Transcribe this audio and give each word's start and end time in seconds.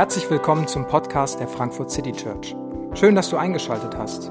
Herzlich 0.00 0.30
willkommen 0.30 0.66
zum 0.66 0.86
Podcast 0.86 1.40
der 1.40 1.46
Frankfurt 1.46 1.90
City 1.90 2.10
Church. 2.12 2.56
Schön, 2.94 3.14
dass 3.14 3.28
du 3.28 3.36
eingeschaltet 3.36 3.96
hast. 3.98 4.30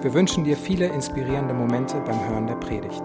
Wir 0.00 0.14
wünschen 0.14 0.44
dir 0.44 0.56
viele 0.56 0.86
inspirierende 0.86 1.54
Momente 1.54 2.00
beim 2.02 2.28
Hören 2.28 2.46
der 2.46 2.54
Predigt. 2.54 3.02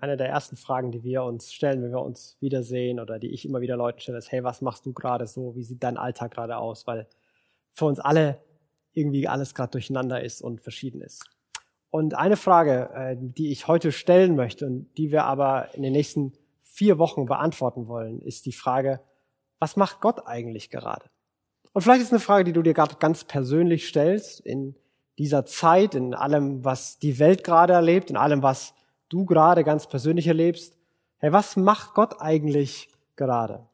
Eine 0.00 0.16
der 0.16 0.28
ersten 0.28 0.56
Fragen, 0.56 0.90
die 0.90 1.04
wir 1.04 1.22
uns 1.22 1.52
stellen, 1.52 1.82
wenn 1.84 1.92
wir 1.92 2.02
uns 2.02 2.36
wiedersehen 2.40 2.98
oder 2.98 3.20
die 3.20 3.32
ich 3.32 3.44
immer 3.44 3.60
wieder 3.60 3.76
Leuten 3.76 4.00
stelle, 4.00 4.18
ist, 4.18 4.32
hey, 4.32 4.42
was 4.42 4.60
machst 4.60 4.86
du 4.86 4.92
gerade 4.92 5.26
so? 5.26 5.54
Wie 5.54 5.62
sieht 5.62 5.84
dein 5.84 5.96
Alltag 5.96 6.32
gerade 6.32 6.56
aus? 6.56 6.86
Weil 6.86 7.06
für 7.70 7.84
uns 7.84 8.00
alle 8.00 8.40
irgendwie 8.92 9.28
alles 9.28 9.54
gerade 9.54 9.70
durcheinander 9.70 10.20
ist 10.20 10.42
und 10.42 10.60
verschieden 10.60 11.00
ist. 11.00 11.30
Und 11.90 12.14
eine 12.14 12.36
Frage, 12.36 12.90
äh, 12.94 13.16
die 13.18 13.50
ich 13.50 13.68
heute 13.68 13.92
stellen 13.92 14.36
möchte 14.36 14.66
und 14.66 14.92
die 14.96 15.12
wir 15.12 15.24
aber 15.24 15.74
in 15.74 15.82
den 15.82 15.92
nächsten 15.92 16.32
vier 16.60 16.98
Wochen 16.98 17.26
beantworten 17.26 17.88
wollen, 17.88 18.20
ist 18.20 18.44
die 18.46 18.52
Frage, 18.52 19.00
was 19.58 19.76
macht 19.76 20.00
Gott 20.00 20.26
eigentlich 20.26 20.70
gerade? 20.70 21.06
Und 21.72 21.82
vielleicht 21.82 22.02
ist 22.02 22.12
eine 22.12 22.20
Frage, 22.20 22.44
die 22.44 22.52
du 22.52 22.62
dir 22.62 22.74
gerade 22.74 22.96
ganz 22.96 23.24
persönlich 23.24 23.88
stellst 23.88 24.40
in 24.40 24.74
dieser 25.18 25.46
Zeit, 25.46 25.94
in 25.94 26.14
allem, 26.14 26.64
was 26.64 26.98
die 26.98 27.18
Welt 27.18 27.44
gerade 27.44 27.72
erlebt, 27.72 28.10
in 28.10 28.16
allem, 28.16 28.42
was 28.42 28.74
du 29.08 29.24
gerade 29.24 29.64
ganz 29.64 29.86
persönlich 29.86 30.26
erlebst. 30.26 30.76
Hey, 31.18 31.32
was 31.32 31.56
macht 31.56 31.94
Gott 31.94 32.20
eigentlich 32.20 32.90
gerade? 33.14 33.66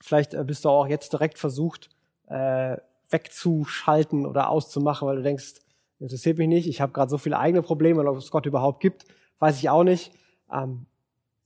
Vielleicht 0.00 0.34
äh, 0.34 0.44
bist 0.44 0.64
du 0.64 0.68
auch 0.68 0.86
jetzt 0.86 1.12
direkt 1.12 1.38
versucht, 1.38 1.90
äh, 2.26 2.76
wegzuschalten 3.10 4.26
oder 4.26 4.50
auszumachen, 4.50 5.08
weil 5.08 5.16
du 5.16 5.22
denkst, 5.22 5.54
interessiert 6.00 6.38
mich 6.38 6.48
nicht, 6.48 6.68
ich 6.68 6.80
habe 6.80 6.92
gerade 6.92 7.10
so 7.10 7.18
viele 7.18 7.38
eigene 7.38 7.62
Probleme 7.62 8.04
ob 8.08 8.16
es 8.16 8.30
Gott 8.30 8.46
überhaupt 8.46 8.80
gibt, 8.80 9.04
weiß 9.38 9.58
ich 9.58 9.70
auch 9.70 9.84
nicht. 9.84 10.12
Ähm, 10.52 10.86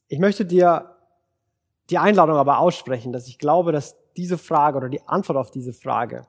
ich 0.08 0.18
möchte 0.18 0.44
dir 0.44 0.96
die 1.90 1.98
Einladung 1.98 2.36
aber 2.36 2.58
aussprechen, 2.58 3.12
dass 3.12 3.28
ich 3.28 3.38
glaube, 3.38 3.72
dass 3.72 3.96
diese 4.16 4.38
Frage 4.38 4.78
oder 4.78 4.88
die 4.88 5.06
Antwort 5.06 5.38
auf 5.38 5.50
diese 5.50 5.72
Frage 5.72 6.26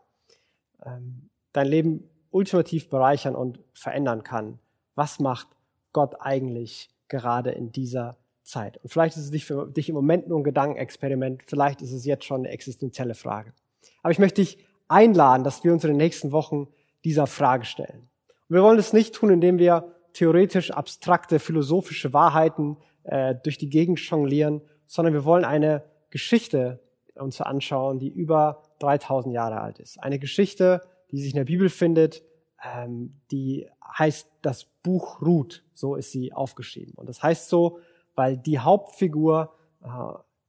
ähm, 0.85 1.29
dein 1.53 1.67
Leben 1.67 2.09
ultimativ 2.31 2.89
bereichern 2.89 3.35
und 3.35 3.59
verändern 3.73 4.23
kann. 4.23 4.59
Was 4.95 5.19
macht 5.19 5.47
Gott 5.93 6.15
eigentlich 6.19 6.89
gerade 7.07 7.51
in 7.51 7.71
dieser 7.71 8.17
Zeit? 8.43 8.77
Und 8.77 8.89
vielleicht 8.89 9.17
ist 9.17 9.23
es 9.23 9.31
nicht 9.31 9.45
für 9.45 9.67
dich 9.67 9.89
im 9.89 9.95
Moment 9.95 10.27
nur 10.27 10.39
ein 10.39 10.43
Gedankenexperiment, 10.43 11.43
vielleicht 11.43 11.81
ist 11.81 11.91
es 11.91 12.05
jetzt 12.05 12.25
schon 12.25 12.41
eine 12.41 12.49
existenzielle 12.49 13.15
Frage. 13.15 13.53
Aber 14.03 14.11
ich 14.11 14.19
möchte 14.19 14.41
dich 14.41 14.59
einladen, 14.87 15.43
dass 15.43 15.63
wir 15.63 15.73
uns 15.73 15.83
in 15.83 15.89
den 15.89 15.97
nächsten 15.97 16.31
Wochen 16.31 16.67
dieser 17.03 17.27
Frage 17.27 17.65
stellen. 17.65 18.09
Und 18.47 18.55
wir 18.55 18.63
wollen 18.63 18.79
es 18.79 18.93
nicht 18.93 19.15
tun, 19.15 19.29
indem 19.29 19.59
wir 19.59 19.95
theoretisch 20.13 20.71
abstrakte 20.71 21.39
philosophische 21.39 22.13
Wahrheiten 22.13 22.77
äh, 23.03 23.35
durch 23.43 23.57
die 23.57 23.69
Gegend 23.69 23.99
jonglieren, 23.99 24.61
sondern 24.87 25.13
wir 25.13 25.23
wollen 25.23 25.45
eine 25.45 25.83
Geschichte 26.09 26.79
uns 27.15 27.41
anschauen, 27.41 27.99
die 27.99 28.09
über 28.09 28.63
3000 28.79 29.33
Jahre 29.33 29.61
alt 29.61 29.79
ist. 29.79 30.01
Eine 30.01 30.19
Geschichte, 30.19 30.81
die 31.11 31.19
sich 31.19 31.31
in 31.31 31.37
der 31.37 31.45
Bibel 31.45 31.69
findet, 31.69 32.23
ähm, 32.63 33.19
die 33.31 33.67
heißt 33.97 34.29
das 34.41 34.65
Buch 34.83 35.21
Ruth, 35.21 35.63
so 35.73 35.95
ist 35.95 36.11
sie 36.11 36.33
aufgeschrieben. 36.33 36.93
Und 36.95 37.07
das 37.07 37.21
heißt 37.21 37.49
so, 37.49 37.79
weil 38.15 38.37
die 38.37 38.59
Hauptfigur 38.59 39.53
äh, 39.83 39.87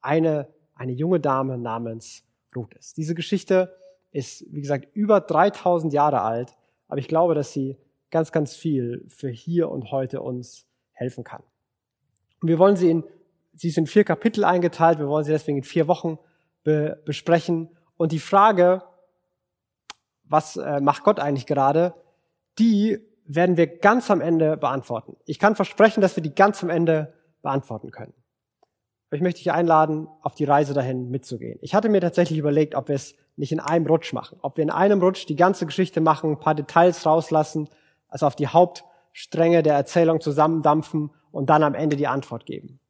eine, 0.01 0.48
eine 0.75 0.92
junge 0.92 1.20
Dame 1.20 1.59
namens 1.59 2.25
Ruth 2.55 2.75
ist. 2.75 2.97
Diese 2.97 3.14
Geschichte 3.14 3.77
ist, 4.12 4.44
wie 4.50 4.61
gesagt, 4.61 4.89
über 4.94 5.20
3000 5.20 5.92
Jahre 5.92 6.22
alt, 6.22 6.56
aber 6.89 6.98
ich 6.98 7.08
glaube, 7.08 7.34
dass 7.34 7.53
sie 7.53 7.77
ganz, 8.11 8.33
ganz 8.33 8.55
viel 8.55 9.05
für 9.08 9.30
hier 9.30 9.70
und 9.70 9.91
heute 9.91 10.20
uns 10.20 10.67
helfen 10.92 11.25
kann. 11.25 11.42
Und 12.41 12.48
wir 12.48 12.58
wollen 12.58 12.77
sie 12.77 12.91
in, 12.91 13.05
sie 13.55 13.69
ist 13.69 13.78
in 13.78 13.86
vier 13.86 14.05
Kapitel 14.05 14.45
eingeteilt, 14.45 14.98
wir 14.98 15.08
wollen 15.08 15.24
sie 15.24 15.33
deswegen 15.33 15.58
in 15.58 15.64
vier 15.64 15.86
Wochen 15.89 16.18
be, 16.64 17.01
besprechen. 17.05 17.68
Und 17.96 18.12
die 18.12 18.18
Frage, 18.18 18.83
was 20.24 20.56
äh, 20.56 20.80
macht 20.80 21.05
Gott 21.05 21.20
eigentlich 21.20 21.46
gerade, 21.46 21.95
die 22.58 22.98
werden 23.24 23.56
wir 23.56 23.67
ganz 23.67 24.11
am 24.11 24.20
Ende 24.20 24.56
beantworten. 24.56 25.17
Ich 25.24 25.39
kann 25.39 25.55
versprechen, 25.55 26.01
dass 26.01 26.17
wir 26.17 26.23
die 26.23 26.35
ganz 26.35 26.62
am 26.62 26.70
Ende 26.70 27.14
beantworten 27.42 27.90
können. 27.90 28.14
Ich 29.13 29.21
möchte 29.21 29.39
dich 29.39 29.53
einladen, 29.53 30.09
auf 30.23 30.35
die 30.35 30.45
Reise 30.45 30.73
dahin 30.73 31.11
mitzugehen. 31.11 31.59
Ich 31.63 31.75
hatte 31.75 31.89
mir 31.89 32.01
tatsächlich 32.01 32.39
überlegt, 32.39 32.75
ob 32.75 32.89
wir 32.89 32.95
es 32.95 33.15
nicht 33.37 33.53
in 33.53 33.61
einem 33.61 33.87
Rutsch 33.87 34.13
machen. 34.13 34.39
Ob 34.43 34.57
wir 34.57 34.63
in 34.63 34.71
einem 34.71 35.01
Rutsch 35.01 35.27
die 35.27 35.37
ganze 35.37 35.67
Geschichte 35.67 36.01
machen, 36.01 36.33
ein 36.33 36.41
paar 36.41 36.55
Details 36.55 37.05
rauslassen 37.07 37.69
also 38.11 38.27
auf 38.27 38.37
die 38.37 38.48
Hauptstränge 38.48 39.63
der 39.63 39.75
Erzählung 39.75 40.21
zusammendampfen 40.21 41.11
und 41.31 41.48
dann 41.48 41.63
am 41.63 41.75
Ende 41.75 41.97
die 41.97 42.09
Antwort 42.09 42.45
geben. 42.45 42.81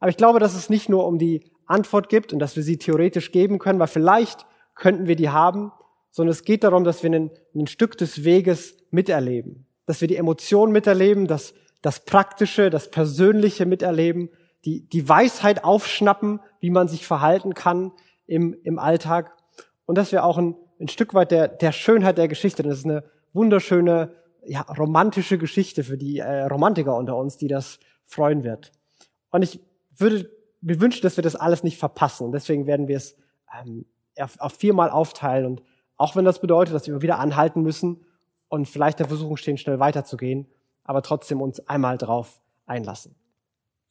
Aber 0.00 0.10
ich 0.10 0.16
glaube, 0.16 0.38
dass 0.38 0.54
es 0.54 0.70
nicht 0.70 0.88
nur 0.88 1.06
um 1.06 1.18
die 1.18 1.50
Antwort 1.66 2.08
gibt 2.08 2.32
und 2.32 2.38
dass 2.38 2.56
wir 2.56 2.62
sie 2.62 2.78
theoretisch 2.78 3.32
geben 3.32 3.58
können, 3.58 3.80
weil 3.80 3.88
vielleicht 3.88 4.46
könnten 4.74 5.08
wir 5.08 5.16
die 5.16 5.30
haben, 5.30 5.72
sondern 6.10 6.30
es 6.30 6.44
geht 6.44 6.64
darum, 6.64 6.84
dass 6.84 7.02
wir 7.02 7.10
ein, 7.10 7.30
ein 7.54 7.66
Stück 7.66 7.98
des 7.98 8.24
Weges 8.24 8.76
miterleben, 8.90 9.66
dass 9.86 10.00
wir 10.00 10.08
die 10.08 10.16
Emotionen 10.16 10.72
miterleben, 10.72 11.26
dass 11.26 11.52
das 11.82 12.04
Praktische, 12.04 12.70
das 12.70 12.90
Persönliche 12.90 13.66
miterleben, 13.66 14.30
die, 14.68 14.86
die 14.86 15.08
Weisheit 15.08 15.64
aufschnappen, 15.64 16.40
wie 16.60 16.68
man 16.68 16.88
sich 16.88 17.06
verhalten 17.06 17.54
kann 17.54 17.92
im, 18.26 18.54
im 18.64 18.78
Alltag 18.78 19.34
und 19.86 19.96
dass 19.96 20.12
wir 20.12 20.24
auch 20.24 20.36
ein, 20.36 20.56
ein 20.78 20.88
Stück 20.88 21.14
weit 21.14 21.30
der, 21.30 21.48
der 21.48 21.72
Schönheit 21.72 22.18
der 22.18 22.28
Geschichte, 22.28 22.62
das 22.62 22.80
ist 22.80 22.84
eine 22.84 23.02
wunderschöne 23.32 24.12
ja, 24.46 24.60
romantische 24.60 25.38
Geschichte 25.38 25.84
für 25.84 25.96
die 25.96 26.18
äh, 26.18 26.42
Romantiker 26.42 26.94
unter 26.96 27.16
uns, 27.16 27.38
die 27.38 27.48
das 27.48 27.80
freuen 28.04 28.44
wird. 28.44 28.72
Und 29.30 29.40
ich 29.40 29.60
würde 29.96 30.30
mir 30.60 30.80
wünschen, 30.82 31.00
dass 31.00 31.16
wir 31.16 31.22
das 31.22 31.34
alles 31.34 31.62
nicht 31.62 31.78
verpassen. 31.78 32.26
Und 32.26 32.32
deswegen 32.32 32.66
werden 32.66 32.88
wir 32.88 32.98
es 32.98 33.16
ähm, 33.58 33.86
auf, 34.18 34.38
auf 34.38 34.52
viermal 34.52 34.90
aufteilen. 34.90 35.46
Und 35.46 35.62
auch 35.96 36.14
wenn 36.14 36.26
das 36.26 36.40
bedeutet, 36.40 36.74
dass 36.74 36.86
wir 36.86 37.00
wieder 37.00 37.18
anhalten 37.18 37.62
müssen 37.62 38.04
und 38.48 38.68
vielleicht 38.68 38.98
der 38.98 39.08
Versuchung 39.08 39.38
stehen, 39.38 39.56
schnell 39.56 39.80
weiterzugehen, 39.80 40.46
aber 40.84 41.02
trotzdem 41.02 41.40
uns 41.40 41.60
einmal 41.68 41.96
drauf 41.96 42.42
einlassen. 42.66 43.14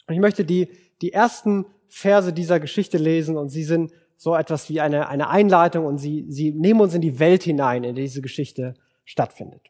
Und 0.08 0.14
ich 0.14 0.20
möchte 0.20 0.46
die, 0.46 0.70
die 1.02 1.14
ersten 1.14 1.66
Verse 1.88 2.34
dieser 2.34 2.60
Geschichte 2.60 2.98
lesen 2.98 3.38
und 3.38 3.50
sie 3.50 3.64
sind 3.64 3.92
so 4.16 4.36
etwas 4.36 4.70
wie 4.70 4.82
eine, 4.82 5.08
eine 5.10 5.30
Einleitung 5.30 5.86
und 5.86 6.00
sie, 6.00 6.26
sie 6.30 6.52
nehmen 6.52 6.82
uns 6.82 6.94
in 6.94 7.02
die 7.02 7.20
Welt 7.20 7.44
hinein, 7.44 7.84
in 7.84 7.96
der 7.96 8.04
diese 8.04 8.22
Geschichte 8.22 8.74
stattfindet. 9.06 9.70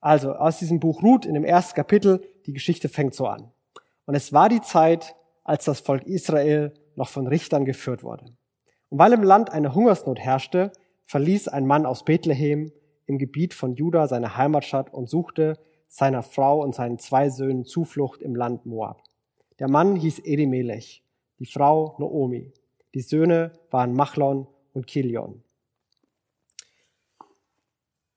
Also 0.00 0.32
aus 0.32 0.58
diesem 0.58 0.78
Buch 0.78 1.02
Ruth 1.02 1.26
in 1.26 1.34
dem 1.34 1.44
ersten 1.44 1.74
Kapitel, 1.74 2.22
die 2.46 2.52
Geschichte 2.52 2.88
fängt 2.88 3.14
so 3.14 3.26
an. 3.26 3.50
Und 4.06 4.14
es 4.14 4.32
war 4.32 4.48
die 4.48 4.60
Zeit, 4.60 5.16
als 5.42 5.64
das 5.64 5.80
Volk 5.80 6.06
Israel 6.06 6.72
noch 6.94 7.08
von 7.08 7.26
Richtern 7.26 7.64
geführt 7.64 8.02
wurde. 8.02 8.26
Und 8.88 8.98
weil 8.98 9.12
im 9.12 9.22
Land 9.22 9.50
eine 9.50 9.74
Hungersnot 9.74 10.18
herrschte, 10.18 10.72
verließ 11.04 11.48
ein 11.48 11.66
Mann 11.66 11.84
aus 11.84 12.04
Bethlehem 12.04 12.70
im 13.06 13.18
Gebiet 13.18 13.54
von 13.54 13.74
Juda 13.74 14.06
seine 14.06 14.36
Heimatstadt 14.36 14.92
und 14.92 15.08
suchte 15.08 15.58
seiner 15.88 16.22
Frau 16.22 16.62
und 16.62 16.74
seinen 16.74 16.98
zwei 16.98 17.30
Söhnen 17.30 17.64
Zuflucht 17.64 18.22
im 18.22 18.36
Land 18.36 18.66
Moab. 18.66 19.02
Der 19.58 19.68
Mann 19.68 19.96
hieß 19.96 20.20
Elimelech, 20.20 21.02
die 21.38 21.46
Frau 21.46 21.96
Noomi. 21.98 22.52
Die 22.94 23.00
Söhne 23.00 23.52
waren 23.70 23.92
Machlon 23.92 24.46
und 24.72 24.86
Kilion. 24.86 25.42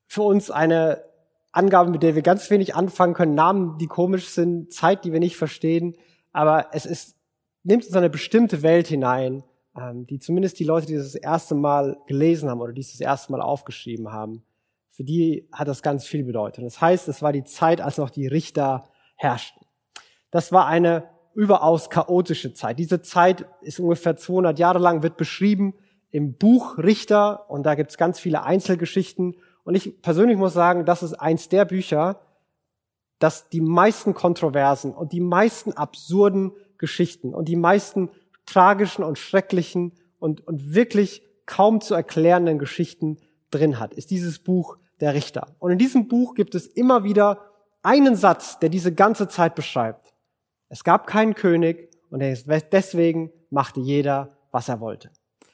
Für 0.08 0.24
uns 0.24 0.52
eine 0.52 1.04
Angaben, 1.52 1.92
mit 1.92 2.04
der 2.04 2.16
wir 2.16 2.22
ganz 2.22 2.50
wenig 2.50 2.76
anfangen 2.76 3.14
können, 3.14 3.36
Namen, 3.36 3.78
die 3.78 3.88
komisch 3.88 4.30
sind, 4.30 4.72
Zeit, 4.72 5.04
die 5.04 5.12
wir 5.12 5.20
nicht 5.20 5.36
verstehen. 5.36 5.98
Aber 6.32 6.68
es 6.74 6.86
ist, 6.86 7.16
nimmt 7.64 7.86
uns 7.86 7.96
eine 7.96 8.10
bestimmte 8.10 8.62
Welt 8.62 8.88
hinein, 8.88 9.44
ähm, 9.76 10.06
die 10.08 10.20
zumindest 10.20 10.60
die 10.60 10.64
Leute, 10.64 10.88
die 10.88 10.96
das, 10.96 11.14
das 11.14 11.16
erste 11.16 11.56
Mal 11.56 11.98
gelesen 12.08 12.50
haben 12.50 12.62
oder 12.62 12.74
die 12.74 12.82
es 12.82 12.92
das 12.92 13.02
erste 13.02 13.32
Mal 13.32 13.42
aufgeschrieben 13.42 14.12
haben, 14.12 14.44
für 14.90 15.04
die 15.04 15.48
hat 15.52 15.68
das 15.68 15.82
ganz 15.82 16.06
viel 16.06 16.24
bedeutet. 16.24 16.64
Das 16.64 16.80
heißt, 16.80 17.08
es 17.08 17.22
war 17.22 17.34
die 17.34 17.44
Zeit, 17.44 17.82
als 17.82 17.98
noch 17.98 18.10
die 18.10 18.28
Richter 18.28 18.90
herrschten. 19.16 19.66
Das 20.30 20.52
war 20.52 20.68
eine 20.68 21.10
überaus 21.34 21.90
chaotische 21.90 22.54
Zeit. 22.54 22.80
Diese 22.80 23.02
Zeit 23.02 23.46
ist 23.62 23.80
ungefähr 23.80 24.18
200 24.18 24.60
Jahre 24.60 24.80
lang, 24.80 25.04
wird 25.04 25.18
beschrieben 25.18 25.74
im 26.10 26.34
Buch 26.34 26.78
Richter 26.78 27.50
und 27.50 27.64
da 27.64 27.76
gibt 27.76 27.92
es 27.92 27.98
ganz 27.98 28.20
viele 28.20 28.44
Einzelgeschichten 28.44 29.36
und 29.64 29.76
ich 29.76 30.02
persönlich 30.02 30.38
muss 30.38 30.54
sagen, 30.54 30.86
das 30.86 31.04
ist 31.04 31.14
eins 31.14 31.50
der 31.50 31.66
Bücher, 31.66 32.20
das 33.20 33.50
die 33.50 33.62
meisten 33.62 34.14
Kontroversen 34.14 34.94
und 34.94 35.14
die 35.14 35.22
meisten 35.22 35.74
absurden 35.74 36.54
Geschichten 36.78 37.34
und 37.34 37.48
die 37.48 37.56
meisten 37.56 38.10
tragischen 38.46 39.04
und 39.04 39.20
schrecklichen 39.20 39.94
und, 40.20 40.46
und 40.46 40.74
wirklich 40.74 41.22
kaum 41.46 41.82
zu 41.82 41.94
erklärenden 41.94 42.60
Geschichten 42.60 43.18
drin 43.52 43.80
hat, 43.80 43.94
ist 43.94 44.10
dieses 44.10 44.40
Buch 44.40 44.78
der 45.00 45.14
Richter. 45.14 45.56
Und 45.60 45.72
in 45.72 45.78
diesem 45.78 46.08
Buch 46.08 46.34
gibt 46.34 46.56
es 46.56 46.66
immer 46.66 47.04
wieder 47.04 47.40
einen 47.84 48.16
Satz, 48.16 48.60
der 48.60 48.70
diese 48.70 48.94
ganze 48.94 49.28
Zeit 49.28 49.56
beschreibt. 49.56 50.11
Es 50.72 50.86
gab 50.86 51.06
keinen 51.06 51.36
König 51.36 51.90
und 52.10 52.22
deswegen 52.22 53.30
machte 53.50 53.82
jeder, 53.82 54.38
was 54.52 54.70
er 54.70 54.80
wollte. 54.80 55.10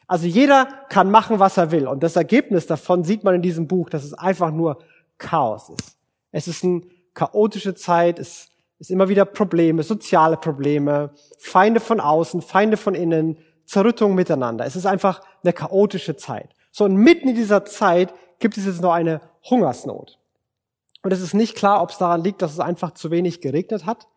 Also 0.06 0.28
jeder 0.28 0.68
kann 0.90 1.10
machen, 1.10 1.40
was 1.40 1.58
er 1.58 1.72
will. 1.72 1.88
Und 1.88 2.04
das 2.04 2.16
Ergebnis 2.16 2.68
davon 2.68 3.04
sieht 3.04 3.24
man 3.24 3.34
in 3.34 3.42
diesem 3.42 3.68
Buch, 3.68 3.90
dass 3.90 4.04
es 4.04 4.14
einfach 4.14 4.52
nur 4.52 4.78
Chaos 5.18 5.69
ist. 5.69 5.98
Es 6.31 6.48
ist 6.48 6.64
eine 6.64 6.81
chaotische 7.16 7.74
Zeit. 7.74 8.19
Es, 8.19 8.50
ist 8.78 8.92
immer 8.92 9.10
wieder 9.10 9.25
Probleme, 9.25 9.81
soziale 9.81 10.38
Probleme, 10.38 11.10
Feinde 11.40 11.80
von 11.80 12.00
außen, 12.00 12.44
Feinde 12.44 12.78
von 12.78 12.94
innen, 12.94 13.40
Zerrüttung 13.66 14.14
miteinander. 14.14 14.68
Es 14.68 14.75
ist 14.75 14.86
einfach 14.86 15.24
eine 15.44 15.52
chaotische 15.52 16.16
Zeit. 16.16 16.52
So, 16.72 16.86
und 16.86 16.96
mitten 16.96 17.30
in 17.30 17.36
dieser 17.36 17.66
Zeit 17.66 18.14
gibt 18.38 18.56
es 18.56 18.68
jetzt 18.68 18.84
noch 18.84 18.94
eine 18.94 19.19
Hungersnot. 19.50 20.19
Und 21.02 21.12
es 21.12 21.22
ist 21.22 21.34
nicht 21.34 21.56
klar, 21.56 21.81
ob 21.81 21.90
es 21.90 21.98
daran 21.98 22.24
liegt, 22.24 22.44
dass 22.44 22.54
es 22.54 22.60
einfach 22.60 22.92
zu 22.92 23.10
wenig 23.10 23.42
geregnet 23.42 23.88
hat 23.88 24.08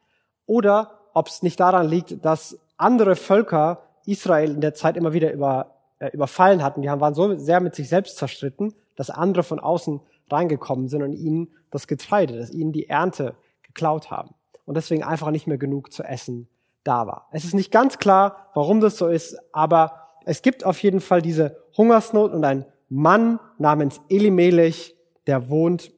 oder 0.51 0.99
ob 1.15 1.29
es 1.29 1.45
nicht 1.45 1.61
daran 1.61 1.89
liegt, 1.89 2.25
dass 2.25 2.59
andere 2.77 3.15
Völker 3.15 3.83
Israel 4.05 4.51
in 4.51 4.61
der 4.61 4.75
Zeit 4.75 4.97
immer 4.97 5.13
wieder 5.13 5.33
über, 5.33 5.77
äh, 6.01 6.09
überfallen 6.09 6.65
hatten. 6.65 6.83
Die 6.83 6.89
waren 6.89 7.15
so 7.15 7.37
sehr 7.37 7.61
mit 7.61 7.77
sich 7.77 7.89
selbst 7.89 8.17
zerstritten, 8.17 8.75
dass 8.97 9.11
andere 9.11 9.45
von 9.45 9.61
außen 9.61 10.01
reingekommen 10.29 10.89
sind 10.89 11.05
und 11.05 11.13
ihnen 11.13 11.55
das 11.71 11.87
Getreide, 11.87 12.37
dass 12.37 12.51
ihnen 12.51 12.73
die 12.73 12.89
Ernte 12.89 13.37
geklaut 13.63 14.11
haben. 14.11 14.35
Und 14.65 14.77
deswegen 14.77 15.05
einfach 15.05 15.31
nicht 15.31 15.47
mehr 15.47 15.59
genug 15.59 15.93
zu 15.93 16.03
essen 16.03 16.49
da 16.83 17.07
war. 17.07 17.29
Es 17.31 17.45
ist 17.45 17.55
nicht 17.55 17.71
ganz 17.71 17.99
klar, 17.99 18.51
warum 18.55 18.81
das 18.81 18.97
so 18.97 19.07
ist, 19.07 19.39
aber 19.53 20.09
es 20.25 20.43
gibt 20.43 20.67
auf 20.67 20.83
jeden 20.83 21.01
Fall 21.01 21.23
diese 21.23 21.59
Hungersnot 21.77 22.33
und 22.33 22.45
ein 22.45 22.65
Mann 22.89 23.39
namens 23.59 24.01
Elimelech, 24.09 24.97
der 25.29 25.49
wohnt 25.49 25.93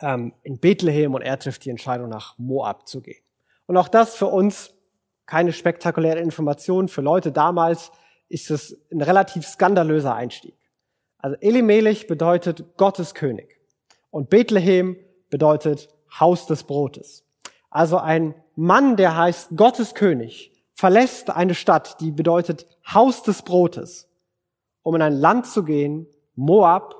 ähm, 0.00 0.32
in 0.42 0.58
Bethlehem 0.58 1.14
und 1.14 1.22
er 1.22 1.38
trifft 1.38 1.64
die 1.64 1.70
Entscheidung, 1.70 2.08
nach 2.08 2.36
Moab 2.38 2.88
zu 2.88 3.00
gehen. 3.00 3.21
Und 3.66 3.76
auch 3.76 3.88
das 3.88 4.16
für 4.16 4.26
uns 4.26 4.72
keine 5.26 5.52
spektakuläre 5.52 6.20
Information. 6.20 6.88
Für 6.88 7.00
Leute 7.00 7.32
damals 7.32 7.92
ist 8.28 8.50
es 8.50 8.80
ein 8.90 9.02
relativ 9.02 9.46
skandalöser 9.46 10.14
Einstieg. 10.14 10.54
Also 11.18 11.36
Elimelech 11.40 12.06
bedeutet 12.06 12.76
Gottes 12.76 13.14
König 13.14 13.60
und 14.10 14.28
Bethlehem 14.28 14.96
bedeutet 15.30 15.88
Haus 16.18 16.46
des 16.46 16.64
Brotes. 16.64 17.24
Also 17.70 17.98
ein 17.98 18.34
Mann, 18.56 18.96
der 18.96 19.16
heißt 19.16 19.50
Gottes 19.56 19.94
König, 19.94 20.52
verlässt 20.74 21.30
eine 21.30 21.54
Stadt, 21.54 22.00
die 22.00 22.10
bedeutet 22.10 22.66
Haus 22.92 23.22
des 23.22 23.42
Brotes, 23.42 24.08
um 24.82 24.96
in 24.96 25.02
ein 25.02 25.14
Land 25.14 25.46
zu 25.46 25.64
gehen, 25.64 26.06
Moab, 26.34 26.96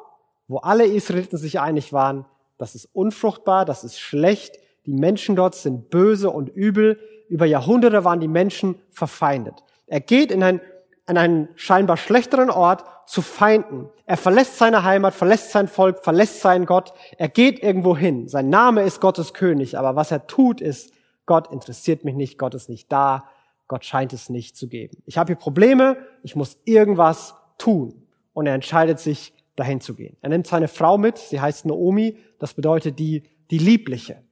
wo 0.47 0.59
alle 0.59 0.87
Israeliten 0.87 1.37
sich 1.37 1.61
einig 1.61 1.93
waren, 1.93 2.27
das 2.59 2.75
ist 2.75 2.89
unfruchtbar, 2.93 3.65
das 3.65 3.83
ist 3.83 3.99
schlecht, 3.99 4.57
die 4.87 4.93
Menschen 4.93 5.37
dort 5.37 5.55
sind 5.55 5.91
böse 5.91 6.31
und 6.31 6.49
übel, 6.49 6.99
über 7.29 7.47
Jahrhunderte 7.47 8.05
waren 8.05 8.21
die 8.21 8.29
Menschen 8.29 8.77
verfeindet. 8.91 9.63
Er 9.87 10.01
geht 10.01 10.31
in, 10.31 10.43
ein, 10.43 10.61
in 11.09 11.17
einen 11.17 11.49
scheinbar 11.55 11.97
schlechteren 11.97 12.51
Ort 12.51 12.85
zu 13.07 13.23
Feinden. 13.23 13.89
Er 14.07 14.17
verlässt 14.17 14.59
seine 14.59 14.85
Heimat, 14.85 15.15
verlässt 15.15 15.51
sein 15.51 15.69
Volk, 15.69 16.05
verlässt 16.05 16.41
seinen 16.41 16.67
Gott. 16.67 16.93
Er 17.17 17.29
geht 17.29 17.63
irgendwo 17.63 17.97
hin. 17.97 18.29
Sein 18.29 18.49
Name 18.49 18.83
ist 18.83 19.01
Gottes 19.01 19.35
König, 19.35 19.79
aber 19.79 19.97
was 19.97 20.11
er 20.11 20.27
tut 20.27 20.61
ist, 20.61 20.93
Gott 21.27 21.53
interessiert 21.53 22.05
mich 22.05 22.15
nicht, 22.15 22.39
Gott 22.39 22.55
ist 22.55 22.69
nicht 22.69 22.91
da, 22.91 23.29
Gott 23.69 23.85
scheint 23.85 24.13
es 24.13 24.29
nicht 24.29 24.57
zu 24.57 24.69
geben. 24.69 25.03
Ich 25.07 25.17
habe 25.19 25.29
hier 25.29 25.37
Probleme, 25.37 25.97
ich 26.23 26.37
muss 26.37 26.59
irgendwas 26.65 27.35
tun. 27.59 28.07
Und 28.35 28.47
er 28.47 28.55
entscheidet 28.55 28.99
sich, 28.99 29.33
dahin 29.57 29.81
zu 29.81 29.95
gehen. 29.95 30.17
Er 30.23 30.31
nimmt 30.31 30.47
seine 30.47 30.69
Frau 30.69 30.99
mit, 30.99 31.19
sie 31.19 31.41
heißt 31.41 31.67
Naomi, 31.67 32.17
das 32.39 32.55
bedeutet 32.55 32.99
die, 32.99 33.25
die 33.51 33.59
Liebliche. 33.59 34.23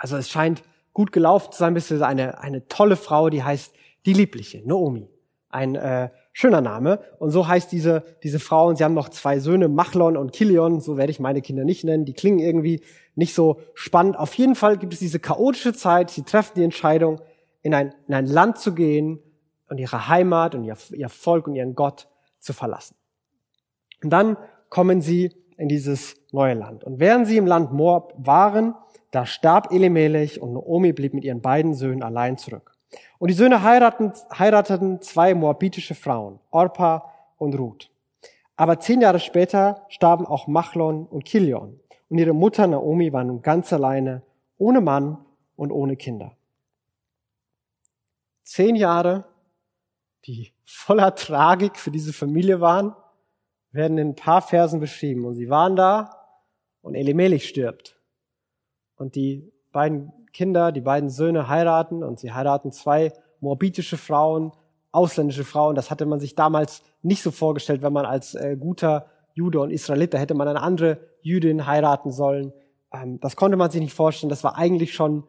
Also 0.00 0.16
es 0.16 0.30
scheint 0.30 0.62
gut 0.94 1.12
gelaufen 1.12 1.52
zu 1.52 1.58
sein, 1.58 1.74
bis 1.74 1.92
eine, 1.92 2.40
eine 2.40 2.66
tolle 2.68 2.96
Frau, 2.96 3.28
die 3.28 3.42
heißt 3.42 3.74
die 4.06 4.14
Liebliche, 4.14 4.62
Naomi. 4.66 5.08
Ein 5.50 5.74
äh, 5.74 6.08
schöner 6.32 6.62
Name. 6.62 7.00
Und 7.18 7.30
so 7.30 7.46
heißt 7.46 7.70
diese, 7.70 8.02
diese 8.22 8.38
Frau, 8.38 8.68
und 8.68 8.76
sie 8.76 8.84
haben 8.84 8.94
noch 8.94 9.10
zwei 9.10 9.40
Söhne, 9.40 9.68
Machlon 9.68 10.16
und 10.16 10.32
Kilion, 10.32 10.80
so 10.80 10.96
werde 10.96 11.10
ich 11.10 11.20
meine 11.20 11.42
Kinder 11.42 11.64
nicht 11.64 11.84
nennen, 11.84 12.06
die 12.06 12.14
klingen 12.14 12.38
irgendwie 12.38 12.80
nicht 13.14 13.34
so 13.34 13.60
spannend. 13.74 14.18
Auf 14.18 14.32
jeden 14.34 14.54
Fall 14.54 14.78
gibt 14.78 14.94
es 14.94 15.00
diese 15.00 15.20
chaotische 15.20 15.74
Zeit, 15.74 16.10
sie 16.10 16.22
treffen 16.22 16.52
die 16.56 16.64
Entscheidung, 16.64 17.20
in 17.62 17.74
ein, 17.74 17.94
in 18.08 18.14
ein 18.14 18.26
Land 18.26 18.58
zu 18.58 18.74
gehen 18.74 19.18
und 19.68 19.76
ihre 19.76 20.08
Heimat 20.08 20.54
und 20.54 20.64
ihr, 20.64 20.78
ihr 20.92 21.10
Volk 21.10 21.46
und 21.46 21.56
ihren 21.56 21.74
Gott 21.74 22.08
zu 22.38 22.54
verlassen. 22.54 22.96
Und 24.02 24.10
dann 24.10 24.38
kommen 24.70 25.02
sie 25.02 25.30
in 25.58 25.68
dieses 25.68 26.16
neue 26.32 26.54
Land. 26.54 26.84
Und 26.84 27.00
während 27.00 27.26
sie 27.26 27.36
im 27.36 27.46
Land 27.46 27.70
Moab 27.70 28.14
waren, 28.16 28.74
da 29.10 29.26
starb 29.26 29.72
Elimelech 29.72 30.40
und 30.40 30.52
Naomi 30.52 30.92
blieb 30.92 31.14
mit 31.14 31.24
ihren 31.24 31.40
beiden 31.40 31.74
Söhnen 31.74 32.02
allein 32.02 32.38
zurück. 32.38 32.76
Und 33.18 33.28
die 33.28 33.34
Söhne 33.34 33.62
heirateten, 33.62 34.12
heirateten 34.36 35.02
zwei 35.02 35.34
moabitische 35.34 35.94
Frauen, 35.94 36.40
Orpa 36.50 37.12
und 37.38 37.54
Ruth. 37.58 37.90
Aber 38.56 38.78
zehn 38.78 39.00
Jahre 39.00 39.20
später 39.20 39.86
starben 39.88 40.26
auch 40.26 40.46
Machlon 40.46 41.06
und 41.06 41.24
Kilion. 41.24 41.80
Und 42.08 42.18
ihre 42.18 42.34
Mutter 42.34 42.66
Naomi 42.66 43.12
war 43.12 43.24
nun 43.24 43.42
ganz 43.42 43.72
alleine, 43.72 44.22
ohne 44.58 44.80
Mann 44.80 45.24
und 45.56 45.70
ohne 45.70 45.96
Kinder. 45.96 46.36
Zehn 48.42 48.74
Jahre, 48.74 49.24
die 50.26 50.52
voller 50.64 51.14
Tragik 51.14 51.78
für 51.78 51.90
diese 51.90 52.12
Familie 52.12 52.60
waren, 52.60 52.94
werden 53.70 53.98
in 53.98 54.08
ein 54.08 54.16
paar 54.16 54.42
Versen 54.42 54.80
beschrieben. 54.80 55.24
Und 55.24 55.34
sie 55.34 55.48
waren 55.48 55.76
da 55.76 56.16
und 56.82 56.94
Elimelech 56.94 57.48
stirbt. 57.48 57.99
Und 59.00 59.14
die 59.14 59.50
beiden 59.72 60.12
Kinder, 60.34 60.72
die 60.72 60.82
beiden 60.82 61.08
Söhne 61.08 61.48
heiraten 61.48 62.02
und 62.02 62.20
sie 62.20 62.32
heiraten 62.32 62.70
zwei 62.70 63.12
morbitische 63.40 63.96
Frauen, 63.96 64.52
ausländische 64.92 65.44
Frauen. 65.44 65.74
Das 65.74 65.90
hatte 65.90 66.04
man 66.04 66.20
sich 66.20 66.34
damals 66.34 66.82
nicht 67.02 67.22
so 67.22 67.30
vorgestellt, 67.30 67.80
wenn 67.80 67.94
man 67.94 68.04
als 68.04 68.34
äh, 68.34 68.58
guter 68.60 69.06
Jude 69.32 69.60
und 69.60 69.70
Israelit, 69.70 70.12
da 70.12 70.18
hätte 70.18 70.34
man 70.34 70.48
eine 70.48 70.60
andere 70.60 70.98
Jüdin 71.22 71.66
heiraten 71.66 72.10
sollen. 72.10 72.52
Ähm, 72.92 73.18
das 73.20 73.36
konnte 73.36 73.56
man 73.56 73.70
sich 73.70 73.80
nicht 73.80 73.94
vorstellen. 73.94 74.28
Das 74.28 74.44
war 74.44 74.58
eigentlich 74.58 74.92
schon 74.92 75.24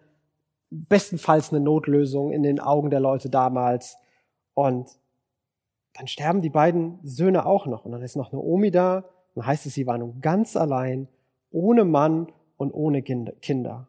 bestenfalls 0.69 1.51
eine 1.51 1.61
Notlösung 1.61 2.33
in 2.33 2.43
den 2.43 2.59
Augen 2.59 2.89
der 2.89 2.99
Leute 2.99 3.29
damals. 3.29 3.95
Und 4.53 4.89
dann 5.93 6.07
sterben 6.07 6.41
die 6.41 6.49
beiden 6.49 6.99
Söhne 7.03 7.45
auch 7.45 7.67
noch. 7.67 7.85
Und 7.85 7.93
dann 7.93 8.01
ist 8.01 8.17
noch 8.17 8.33
Naomi 8.33 8.69
da. 8.69 8.97
Und 8.97 9.05
dann 9.35 9.45
heißt 9.45 9.65
es, 9.65 9.75
sie 9.75 9.87
war 9.87 9.97
nun 9.97 10.19
ganz 10.19 10.57
allein, 10.57 11.07
ohne 11.51 11.85
Mann 11.85 12.27
und 12.61 12.71
ohne 12.71 13.01
Kinder. 13.01 13.87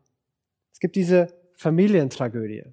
Es 0.72 0.80
gibt 0.80 0.96
diese 0.96 1.28
Familientragödie. 1.56 2.64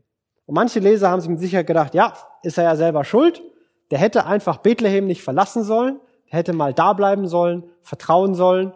Und 0.46 0.56
manche 0.56 0.80
Leser 0.80 1.10
haben 1.10 1.20
sich 1.20 1.30
mit 1.30 1.40
Sicherheit 1.40 1.68
gedacht, 1.68 1.94
ja, 1.94 2.14
ist 2.42 2.58
er 2.58 2.64
ja 2.64 2.76
selber 2.78 3.04
schuld. 3.04 3.44
Der 3.92 4.00
hätte 4.00 4.26
einfach 4.26 4.60
Bethlehem 4.60 5.08
nicht 5.08 5.22
verlassen 5.22 5.64
sollen. 5.64 6.00
Der 6.32 6.40
hätte 6.40 6.54
mal 6.54 6.74
da 6.74 6.94
bleiben 6.94 7.28
sollen, 7.28 7.70
vertrauen 7.82 8.34
sollen. 8.34 8.74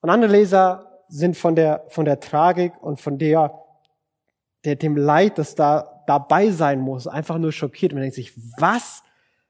Und 0.00 0.10
andere 0.10 0.30
Leser 0.30 1.02
sind 1.08 1.36
von 1.36 1.56
der, 1.56 1.84
von 1.88 2.04
der 2.04 2.20
Tragik 2.20 2.72
und 2.80 3.00
von 3.00 3.18
der, 3.18 3.58
der, 4.64 4.76
dem 4.76 4.96
Leid, 4.96 5.38
das 5.38 5.56
da 5.56 6.04
dabei 6.06 6.50
sein 6.50 6.80
muss, 6.80 7.08
einfach 7.08 7.38
nur 7.38 7.50
schockiert. 7.50 7.92
Und 7.92 7.96
man 7.96 8.02
denkt 8.02 8.14
sich, 8.14 8.32
was 8.58 9.02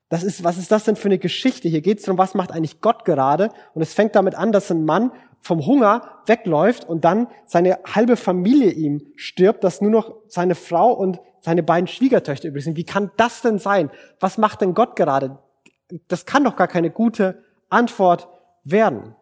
das 0.09 0.23
ist, 0.23 0.45
was 0.45 0.57
ist 0.57 0.71
das 0.73 0.85
denn 0.85 0.97
für 0.97 1.09
eine 1.09 1.19
Geschichte? 1.19 1.69
Hier 1.69 1.83
geht 1.83 1.99
es 1.99 2.05
darum, 2.05 2.17
was 2.17 2.35
macht 2.35 2.53
eigentlich 2.53 2.81
Gott 2.81 3.05
gerade? 3.05 3.50
Und 3.75 3.83
es 3.83 3.93
fängt 3.93 4.15
damit 4.15 4.35
an, 4.35 4.53
dass 4.53 4.71
ein 4.71 4.85
Mann 4.85 5.12
vom 5.47 5.65
Hunger 5.65 6.21
wegläuft 6.26 6.85
und 6.85 7.05
dann 7.05 7.29
seine 7.47 7.79
halbe 7.87 8.17
Familie 8.17 8.73
ihm 8.73 9.12
stirbt, 9.17 9.65
dass 9.65 9.81
nur 9.81 9.91
noch 9.91 10.15
seine 10.29 10.55
Frau 10.55 10.93
und 10.93 11.21
seine 11.41 11.62
beiden 11.62 11.87
Schwiegertöchter 11.87 12.49
übrig 12.49 12.65
sind. 12.65 12.76
Wie 12.76 12.85
kann 12.85 13.11
das 13.17 13.41
denn 13.41 13.59
sein? 13.59 13.91
Was 14.21 14.37
macht 14.37 14.61
denn 14.61 14.75
Gott 14.75 14.97
gerade? 14.97 15.38
Das 16.09 16.26
kann 16.26 16.45
doch 16.45 16.57
gar 16.57 16.67
keine 16.67 16.91
gute 16.91 17.45
Antwort 17.69 18.29
werden. 18.65 19.15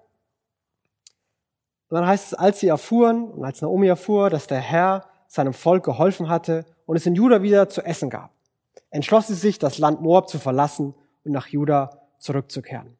Und 1.88 2.00
dann 2.00 2.06
heißt 2.06 2.32
es, 2.32 2.34
als 2.34 2.60
sie 2.60 2.68
erfuhren 2.68 3.30
und 3.30 3.44
als 3.44 3.60
Naomi 3.60 3.86
erfuhr, 3.86 4.30
dass 4.30 4.46
der 4.46 4.58
Herr 4.58 5.04
seinem 5.28 5.52
Volk 5.52 5.84
geholfen 5.84 6.28
hatte 6.28 6.64
und 6.86 6.96
es 6.96 7.06
in 7.06 7.14
Juda 7.14 7.42
wieder 7.42 7.68
zu 7.68 7.82
essen 7.82 8.08
gab, 8.08 8.30
entschloss 8.90 9.26
sie 9.26 9.34
sich, 9.34 9.58
das 9.58 9.78
Land 9.78 10.00
Moab 10.00 10.28
zu 10.28 10.38
verlassen 10.38 10.94
und 11.24 11.32
nach 11.32 11.48
Juda 11.48 12.08
zurückzukehren. 12.18 12.96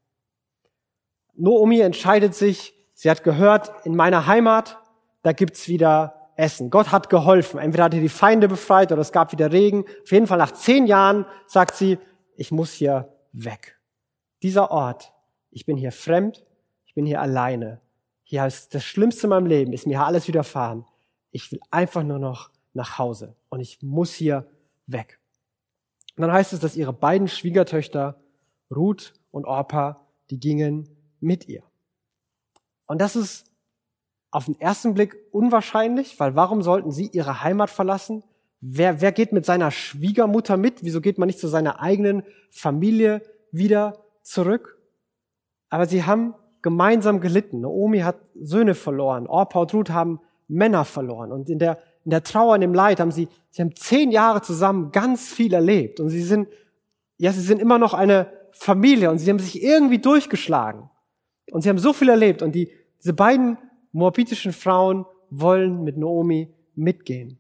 Noomi 1.35 1.81
entscheidet 1.81 2.35
sich, 2.35 2.74
sie 2.95 3.11
hat 3.11 3.25
gehört, 3.25 3.73
in 3.85 3.95
meiner 3.95 4.27
Heimat, 4.27 4.79
da 5.23 5.33
gibt's 5.33 5.69
wieder 5.69 6.25
Essen. 6.37 6.71
Gott 6.71 6.91
hat 6.91 7.11
geholfen. 7.11 7.61
Entweder 7.61 7.85
hat 7.85 7.95
er 7.95 8.01
die 8.01 8.09
Feinde 8.09 8.49
befreit 8.49 8.91
oder 8.93 9.01
es 9.01 9.13
gab 9.13 9.33
wieder 9.33 9.53
Regen. 9.53 9.85
Auf 10.03 10.13
jeden 10.13 10.27
Fall 10.27 10.39
nach 10.39 10.53
zehn 10.53 10.87
Jahren 10.87 11.27
sagt 11.47 11.77
sie, 11.77 11.99
ich 12.37 12.51
muss 12.51 12.73
hier 12.73 13.13
weg. 13.33 13.79
Dieser 14.43 14.71
Ort, 14.71 15.13
ich 15.51 15.67
bin 15.67 15.77
hier 15.77 15.93
fremd, 15.93 16.45
ich 16.85 16.95
bin 16.95 17.07
hier 17.07 17.21
alleine. 17.21 17.81
Hier 18.25 18.47
ist 18.47 18.75
das 18.75 18.85
Schlimmste 18.85 19.25
in 19.25 19.31
meinem 19.31 19.47
Leben, 19.47 19.73
ist 19.73 19.87
mir 19.87 20.03
alles 20.03 20.27
widerfahren. 20.27 20.85
Ich 21.31 21.53
will 21.53 21.61
einfach 21.71 22.03
nur 22.03 22.19
noch 22.19 22.51
nach 22.73 22.99
Hause 22.99 23.37
und 23.49 23.61
ich 23.61 23.83
muss 23.83 24.13
hier 24.13 24.49
weg. 24.87 25.21
Und 26.17 26.23
dann 26.23 26.33
heißt 26.33 26.53
es, 26.53 26.61
dass 26.61 26.77
ihre 26.77 26.93
beiden 26.93 27.29
Schwiegertöchter, 27.29 28.21
Ruth 28.75 29.15
und 29.31 29.45
Orpa, 29.45 30.07
die 30.31 30.39
gingen 30.39 30.89
mit 31.21 31.49
ihr. 31.49 31.63
Und 32.87 33.01
das 33.01 33.17
ist 33.17 33.47
auf 34.31 34.47
den 34.47 34.61
ersten 34.61 34.95
Blick 34.95 35.17
unwahrscheinlich, 35.31 36.19
weil 36.19 36.35
warum 36.35 36.63
sollten 36.63 36.91
sie 36.91 37.09
ihre 37.13 37.43
Heimat 37.43 37.71
verlassen? 37.71 38.25
Wer, 38.61 39.01
wer 39.01 39.13
geht 39.13 39.33
mit 39.33 39.47
seiner 39.47 39.71
Schwiegermutter 39.71 40.57
mit? 40.57 40.83
Wieso 40.83 41.01
geht 41.01 41.19
man 41.19 41.27
nicht 41.27 41.39
zu 41.39 41.49
seiner 41.49 41.81
eigenen 41.81 42.25
Familie 42.51 43.23
wieder 43.53 44.05
zurück? 44.23 44.79
Aber 45.69 45.87
sie 45.87 46.05
haben 46.05 46.35
gemeinsam 46.63 47.21
gelitten. 47.21 47.61
Naomi 47.61 48.01
hat 48.01 48.17
Söhne 48.35 48.75
verloren. 48.75 49.27
Orpa 49.27 49.61
und 49.61 49.75
Ruth 49.75 49.91
haben 49.91 50.21
Männer 50.49 50.85
verloren. 50.85 51.31
Und 51.31 51.49
in 51.49 51.59
der, 51.59 51.79
in 52.05 52.11
der 52.11 52.23
Trauer, 52.23 52.55
in 52.55 52.61
dem 52.61 52.75
Leid 52.75 53.01
haben 53.01 53.13
sie, 53.13 53.29
sie 53.51 53.63
haben 53.63 53.77
zehn 53.77 54.11
Jahre 54.11 54.43
zusammen 54.43 54.91
ganz 54.91 55.33
viel 55.33 55.53
erlebt 55.53 56.01
und 56.01 56.09
sie 56.09 56.23
sind, 56.23 56.49
ja, 57.19 57.33
sie 57.33 57.41
sind 57.41 57.61
immer 57.61 57.79
noch 57.79 57.95
eine 57.95 58.33
Familie 58.51 59.11
und 59.11 59.19
sie 59.19 59.31
haben 59.31 59.39
sich 59.39 59.63
irgendwie 59.63 59.99
durchgeschlagen 59.99 60.91
und 61.51 61.63
sie 61.63 61.69
haben 61.69 61.79
so 61.79 61.93
viel 61.93 62.09
erlebt 62.09 62.43
und 62.43 62.53
die, 62.53 62.71
diese 63.01 63.13
beiden 63.13 63.59
moabitischen 63.93 64.53
Frauen 64.53 65.07
wollen 65.31 65.85
mit 65.85 65.97
Naomi 65.97 66.53
mitgehen. 66.75 67.39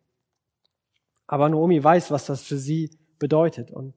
Aber 1.27 1.49
Naomi 1.49 1.83
weiß, 1.83 2.11
was 2.11 2.27
das 2.27 2.43
für 2.43 2.59
sie 2.59 2.91
bedeutet 3.19 3.71
und 3.71 3.95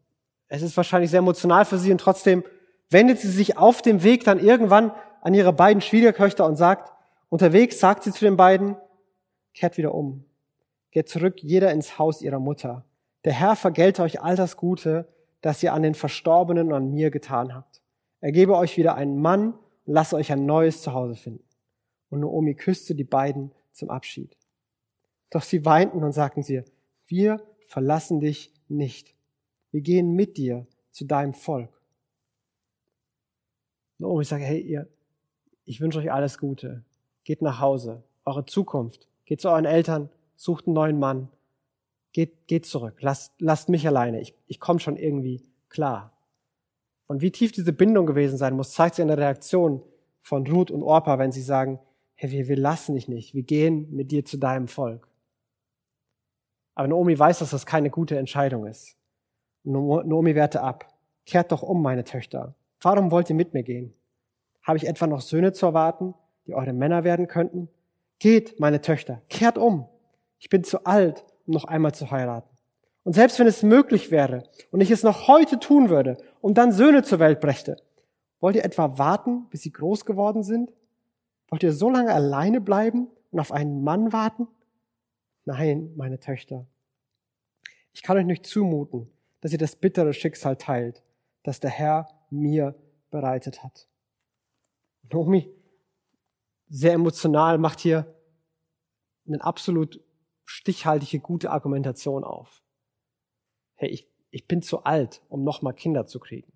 es 0.50 0.62
ist 0.62 0.78
wahrscheinlich 0.78 1.12
sehr 1.12 1.20
emotional 1.20 1.66
für 1.66 1.78
sie 1.78 1.92
und 1.92 2.00
trotzdem 2.00 2.44
wendet 2.90 3.20
sie 3.20 3.30
sich 3.30 3.58
auf 3.58 3.82
dem 3.82 4.04
Weg 4.04 4.24
dann 4.24 4.40
irgendwann 4.40 4.92
an 5.22 5.34
ihre 5.34 5.54
beiden 5.54 5.82
Schwiegertöchter 5.82 6.46
und 6.46 6.56
sagt, 6.56 6.94
unterwegs 7.30 7.80
sagt 7.80 8.04
sie 8.04 8.12
zu 8.12 8.24
den 8.24 8.38
beiden, 8.38 8.78
kehrt 9.54 9.78
wieder 9.78 9.94
um, 9.94 10.24
geht 10.92 11.10
zurück 11.10 11.42
jeder 11.42 11.72
ins 11.72 12.00
Haus 12.00 12.22
ihrer 12.22 12.40
Mutter. 12.40 12.86
Der 13.26 13.34
Herr 13.34 13.56
vergelte 13.56 14.04
euch 14.04 14.22
all 14.22 14.36
das 14.36 14.56
Gute, 14.56 15.08
das 15.42 15.62
ihr 15.62 15.74
an 15.74 15.84
den 15.84 15.96
Verstorbenen 15.96 16.68
und 16.68 16.74
an 16.74 16.92
mir 16.92 17.12
getan 17.12 17.54
habt. 17.54 17.82
Er 18.22 18.32
gebe 18.32 18.56
euch 18.56 18.78
wieder 18.78 18.96
einen 18.96 19.20
Mann 19.20 19.54
und 19.88 19.94
lasse 19.94 20.16
euch 20.16 20.32
ein 20.32 20.46
neues 20.46 20.82
Zuhause 20.82 21.16
finden. 21.16 21.44
Und 22.10 22.20
Naomi 22.20 22.54
küsste 22.56 22.94
die 22.94 23.04
beiden 23.04 23.52
zum 23.72 23.90
Abschied. 23.90 24.38
Doch 25.30 25.42
sie 25.42 25.66
weinten 25.66 26.04
und 26.04 26.12
sagten 26.12 26.44
sie, 26.44 26.64
wir 27.08 27.42
verlassen 27.68 28.20
dich 28.20 28.54
nicht. 28.68 29.16
Wir 29.72 29.82
gehen 29.82 30.14
mit 30.14 30.38
dir 30.38 30.68
zu 30.92 31.06
deinem 31.06 31.34
Volk. 31.34 31.82
Naomi 33.98 34.24
sagt, 34.24 34.44
hey, 34.44 34.60
ihr, 34.60 34.88
ich 35.66 35.82
wünsche 35.82 36.00
euch 36.00 36.12
alles 36.12 36.38
Gute. 36.38 36.84
Geht 37.24 37.42
nach 37.42 37.60
Hause, 37.60 38.04
eure 38.26 38.46
Zukunft. 38.46 39.08
Geht 39.26 39.42
zu 39.42 39.50
euren 39.50 39.66
Eltern, 39.66 40.10
sucht 40.36 40.68
einen 40.68 40.76
neuen 40.76 41.00
Mann. 41.00 41.30
Geht, 42.14 42.48
geht 42.48 42.66
zurück, 42.66 42.98
lasst, 43.02 43.34
lasst 43.40 43.70
mich 43.70 43.86
alleine. 43.86 44.22
Ich, 44.22 44.34
ich 44.48 44.60
komme 44.60 44.80
schon 44.80 44.98
irgendwie 44.98 45.44
klar. 45.70 46.17
Und 47.08 47.22
wie 47.22 47.32
tief 47.32 47.52
diese 47.52 47.74
Bindung 47.74 48.06
gewesen 48.06 48.38
sein 48.38 48.56
muss, 48.56 48.74
zeigt 48.74 48.96
sich 48.96 49.02
in 49.02 49.08
der 49.08 49.18
Reaktion 49.18 49.82
von 50.22 50.46
Ruth 50.46 50.72
und 50.72 50.84
Orpa, 50.84 51.18
wenn 51.20 51.32
sie 51.32 51.42
sagen, 51.42 51.80
hey, 52.16 52.32
wir, 52.32 52.48
wir 52.48 52.58
lassen 52.58 52.96
dich 52.96 53.08
nicht, 53.08 53.34
wir 53.34 53.44
gehen 53.44 53.88
mit 53.96 54.12
dir 54.12 54.26
zu 54.26 54.38
deinem 54.38 54.68
Volk. 54.68 55.08
Aber 56.76 56.88
Naomi 56.88 57.18
weiß, 57.18 57.40
dass 57.40 57.52
das 57.52 57.66
keine 57.66 57.90
gute 57.90 58.18
Entscheidung 58.18 58.68
ist. 58.68 58.98
Naomi 59.64 60.36
wehrte 60.36 60.62
ab. 60.62 60.94
Kehrt 61.26 61.52
doch 61.52 61.64
um, 61.64 61.82
meine 61.82 62.04
Töchter. 62.04 62.56
Warum 62.82 63.10
wollt 63.12 63.30
ihr 63.30 63.36
mit 63.36 63.54
mir 63.54 63.64
gehen? 63.64 63.94
Habe 64.62 64.78
ich 64.78 64.88
etwa 64.88 65.08
noch 65.08 65.22
Söhne 65.22 65.54
zu 65.54 65.66
erwarten, 65.66 66.14
die 66.46 66.54
eure 66.54 66.74
Männer 66.74 67.04
werden 67.04 67.28
könnten? 67.28 67.70
Geht, 68.20 68.60
meine 68.60 68.82
Töchter, 68.82 69.22
kehrt 69.30 69.58
um. 69.58 69.88
Ich 70.40 70.50
bin 70.50 70.64
zu 70.64 70.86
alt, 70.86 71.26
um 71.46 71.54
noch 71.54 71.66
einmal 71.66 71.94
zu 71.94 72.12
heiraten. 72.12 72.57
Und 73.08 73.14
selbst 73.14 73.40
wenn 73.40 73.48
es 73.48 73.64
möglich 73.64 74.12
wäre 74.12 74.44
und 74.70 74.82
ich 74.82 74.92
es 74.92 75.02
noch 75.02 75.30
heute 75.30 75.62
tun 75.62 75.90
würde 75.90 76.18
und 76.42 76.58
dann 76.58 76.74
Söhne 76.74 77.04
zur 77.04 77.20
Welt 77.20 77.40
brächte, 77.40 77.78
wollt 78.42 78.58
ihr 78.58 78.66
etwa 78.66 78.98
warten, 78.98 79.48
bis 79.50 79.62
sie 79.62 79.72
groß 79.72 80.04
geworden 80.04 80.44
sind? 80.44 80.74
Wollt 81.48 81.64
ihr 81.64 81.72
so 81.72 81.90
lange 81.90 82.14
alleine 82.14 82.60
bleiben 82.60 83.08
und 83.32 83.40
auf 83.40 83.54
einen 83.54 83.82
Mann 83.82 84.12
warten? 84.12 84.50
Nein, 85.46 85.94
meine 85.96 86.20
Töchter. 86.20 86.68
Ich 87.94 88.04
kann 88.04 88.18
euch 88.18 88.26
nicht 88.26 88.46
zumuten, 88.46 89.10
dass 89.40 89.54
ihr 89.54 89.58
das 89.58 89.78
bittere 89.78 90.12
Schicksal 90.12 90.58
teilt, 90.58 91.02
das 91.44 91.62
der 91.62 91.70
Herr 91.70 92.10
mir 92.30 92.76
bereitet 93.10 93.64
hat. 93.64 93.88
Nomi, 95.14 95.50
sehr 96.68 96.92
emotional, 96.92 97.58
macht 97.58 97.80
hier 97.80 98.14
eine 99.26 99.42
absolut 99.42 100.04
stichhaltige, 100.44 101.22
gute 101.22 101.52
Argumentation 101.52 102.26
auf. 102.26 102.64
Hey, 103.78 103.90
ich, 103.90 104.08
ich 104.32 104.48
bin 104.48 104.62
zu 104.62 104.84
alt, 104.84 105.22
um 105.30 105.44
nochmal 105.44 105.74
Kinder 105.74 106.06
zu 106.06 106.20
kriegen. 106.20 106.52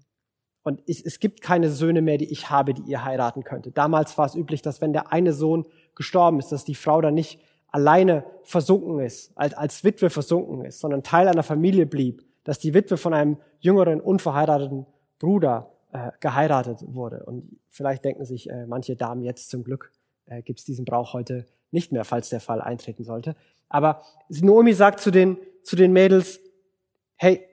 Und 0.64 0.84
es, 0.88 1.02
es 1.02 1.20
gibt 1.20 1.42
keine 1.42 1.70
Söhne 1.70 2.02
mehr, 2.02 2.18
die 2.18 2.32
ich 2.32 2.50
habe, 2.50 2.74
die 2.74 2.84
ihr 2.84 3.04
heiraten 3.04 3.44
könnte. 3.44 3.72
Damals 3.72 4.18
war 4.18 4.26
es 4.26 4.36
üblich, 4.36 4.62
dass 4.62 4.82
wenn 4.82 4.94
der 4.94 5.12
eine 5.12 5.34
Sohn 5.34 5.66
gestorben 5.96 6.40
ist, 6.40 6.52
dass 6.52 6.66
die 6.66 6.76
Frau 6.76 7.02
dann 7.02 7.14
nicht 7.14 7.40
alleine 7.70 8.26
versunken 8.44 9.00
ist, 9.00 9.32
als, 9.36 9.54
als 9.54 9.84
Witwe 9.84 10.10
versunken 10.10 10.66
ist, 10.66 10.80
sondern 10.80 11.04
Teil 11.04 11.28
einer 11.28 11.44
Familie 11.44 11.86
blieb, 11.86 12.24
dass 12.44 12.60
die 12.60 12.74
Witwe 12.74 12.98
von 12.98 13.14
einem 13.14 13.38
jüngeren, 13.60 14.02
unverheirateten 14.02 14.86
Bruder 15.20 15.72
äh, 15.94 16.12
geheiratet 16.20 16.84
wurde. 16.88 17.24
Und 17.26 17.60
vielleicht 17.70 18.04
denken 18.04 18.26
sich 18.26 18.50
äh, 18.50 18.66
manche 18.66 18.96
Damen 18.96 19.22
jetzt 19.22 19.50
zum 19.50 19.64
Glück, 19.64 19.92
äh, 20.26 20.42
gibt 20.42 20.60
es 20.60 20.66
diesen 20.66 20.86
Brauch 20.86 21.14
heute 21.14 21.46
nicht 21.72 21.92
mehr, 21.92 22.04
falls 22.04 22.30
der 22.30 22.42
Fall 22.42 22.62
eintreten 22.62 23.04
sollte. 23.04 23.36
Aber 23.70 24.02
Naomi 24.28 24.74
sagt 24.74 25.00
zu 25.00 25.12
den, 25.12 25.38
zu 25.64 25.76
den 25.76 25.94
Mädels, 25.94 26.41
hey, 27.22 27.48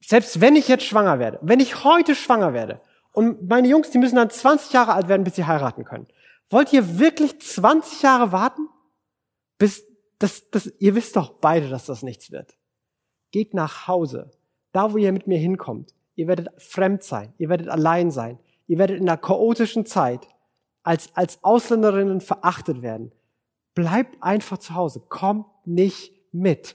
selbst 0.00 0.40
wenn 0.40 0.56
ich 0.56 0.66
jetzt 0.66 0.84
schwanger 0.84 1.20
werde, 1.20 1.38
wenn 1.40 1.60
ich 1.60 1.84
heute 1.84 2.16
schwanger 2.16 2.52
werde 2.52 2.80
und 3.12 3.48
meine 3.48 3.68
Jungs, 3.68 3.90
die 3.90 3.98
müssen 3.98 4.16
dann 4.16 4.28
20 4.28 4.72
Jahre 4.72 4.94
alt 4.94 5.06
werden, 5.06 5.22
bis 5.22 5.36
sie 5.36 5.44
heiraten 5.44 5.84
können, 5.84 6.08
wollt 6.50 6.72
ihr 6.72 6.98
wirklich 6.98 7.40
20 7.40 8.02
Jahre 8.02 8.32
warten? 8.32 8.68
Bis, 9.56 9.86
das, 10.18 10.50
das, 10.50 10.66
ihr 10.80 10.96
wisst 10.96 11.14
doch 11.14 11.34
beide, 11.34 11.68
dass 11.68 11.86
das 11.86 12.02
nichts 12.02 12.32
wird. 12.32 12.56
Geht 13.30 13.54
nach 13.54 13.86
Hause, 13.86 14.32
da 14.72 14.92
wo 14.92 14.96
ihr 14.96 15.12
mit 15.12 15.28
mir 15.28 15.38
hinkommt. 15.38 15.94
Ihr 16.16 16.26
werdet 16.26 16.48
fremd 16.60 17.04
sein, 17.04 17.34
ihr 17.38 17.48
werdet 17.48 17.68
allein 17.68 18.10
sein, 18.10 18.40
ihr 18.66 18.78
werdet 18.78 18.98
in 18.98 19.08
einer 19.08 19.16
chaotischen 19.16 19.86
Zeit 19.86 20.26
als, 20.82 21.14
als 21.14 21.44
Ausländerinnen 21.44 22.20
verachtet 22.20 22.82
werden. 22.82 23.12
Bleibt 23.74 24.20
einfach 24.24 24.58
zu 24.58 24.74
Hause, 24.74 25.04
kommt 25.08 25.46
nicht 25.64 26.12
mit. 26.32 26.74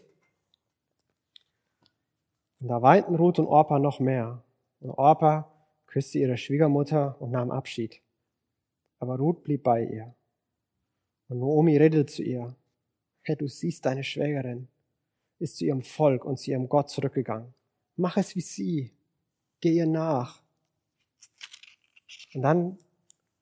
Und 2.62 2.68
da 2.68 2.82
weinten 2.82 3.15
Ruth 3.15 3.39
und 3.39 3.48
Orpa 3.48 3.80
noch 3.80 4.00
mehr. 4.00 4.44
Und 4.80 4.91
Orpa 4.91 5.51
küsste 5.88 6.20
ihre 6.20 6.38
Schwiegermutter 6.38 7.20
und 7.20 7.32
nahm 7.32 7.51
Abschied. 7.51 8.01
Aber 9.00 9.18
Ruth 9.18 9.44
blieb 9.44 9.63
bei 9.63 9.84
ihr. 9.84 10.13
Und 11.27 11.39
Naomi 11.39 11.75
redete 11.77 12.06
zu 12.06 12.24
ihr, 12.24 12.56
Herr, 13.24 13.36
du 13.36 13.48
siehst 13.48 13.86
deine 13.86 14.03
Schwägerin, 14.03 14.68
ist 15.39 15.58
zu 15.58 15.65
ihrem 15.65 15.82
Volk 15.82 16.24
und 16.24 16.39
zu 16.39 16.51
ihrem 16.51 16.70
Gott 16.70 16.89
zurückgegangen. 16.89 17.53
Mach 17.96 18.18
es 18.18 18.36
wie 18.36 18.41
sie. 18.41 18.91
Geh 19.60 19.74
ihr 19.74 19.88
nach. 19.88 20.41
Und 22.34 22.44
dann 22.44 22.77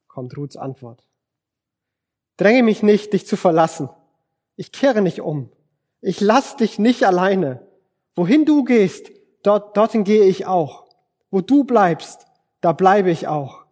kommt 0.08 0.36
Ruths 0.38 0.56
Antwort. 0.56 1.06
Dränge 2.38 2.64
mich 2.64 2.84
nicht, 2.84 3.12
dich 3.12 3.28
zu 3.28 3.36
verlassen. 3.36 3.90
Ich 4.56 4.72
kehre 4.72 5.02
nicht 5.02 5.22
um. 5.22 5.52
Ich 6.02 6.22
lass 6.22 6.56
dich 6.56 6.80
nicht 6.80 7.04
alleine. 7.04 7.69
Wohin 8.20 8.44
du 8.44 8.66
gehst, 8.66 9.14
dort, 9.44 9.78
dorthin 9.78 10.04
gehe 10.04 10.26
ich 10.26 10.46
auch. 10.46 10.90
Wo 11.32 11.40
du 11.40 11.64
bleibst, 11.64 12.26
da 12.60 12.74
bleibe 12.74 13.10
ich 13.12 13.30
auch. 13.30 13.64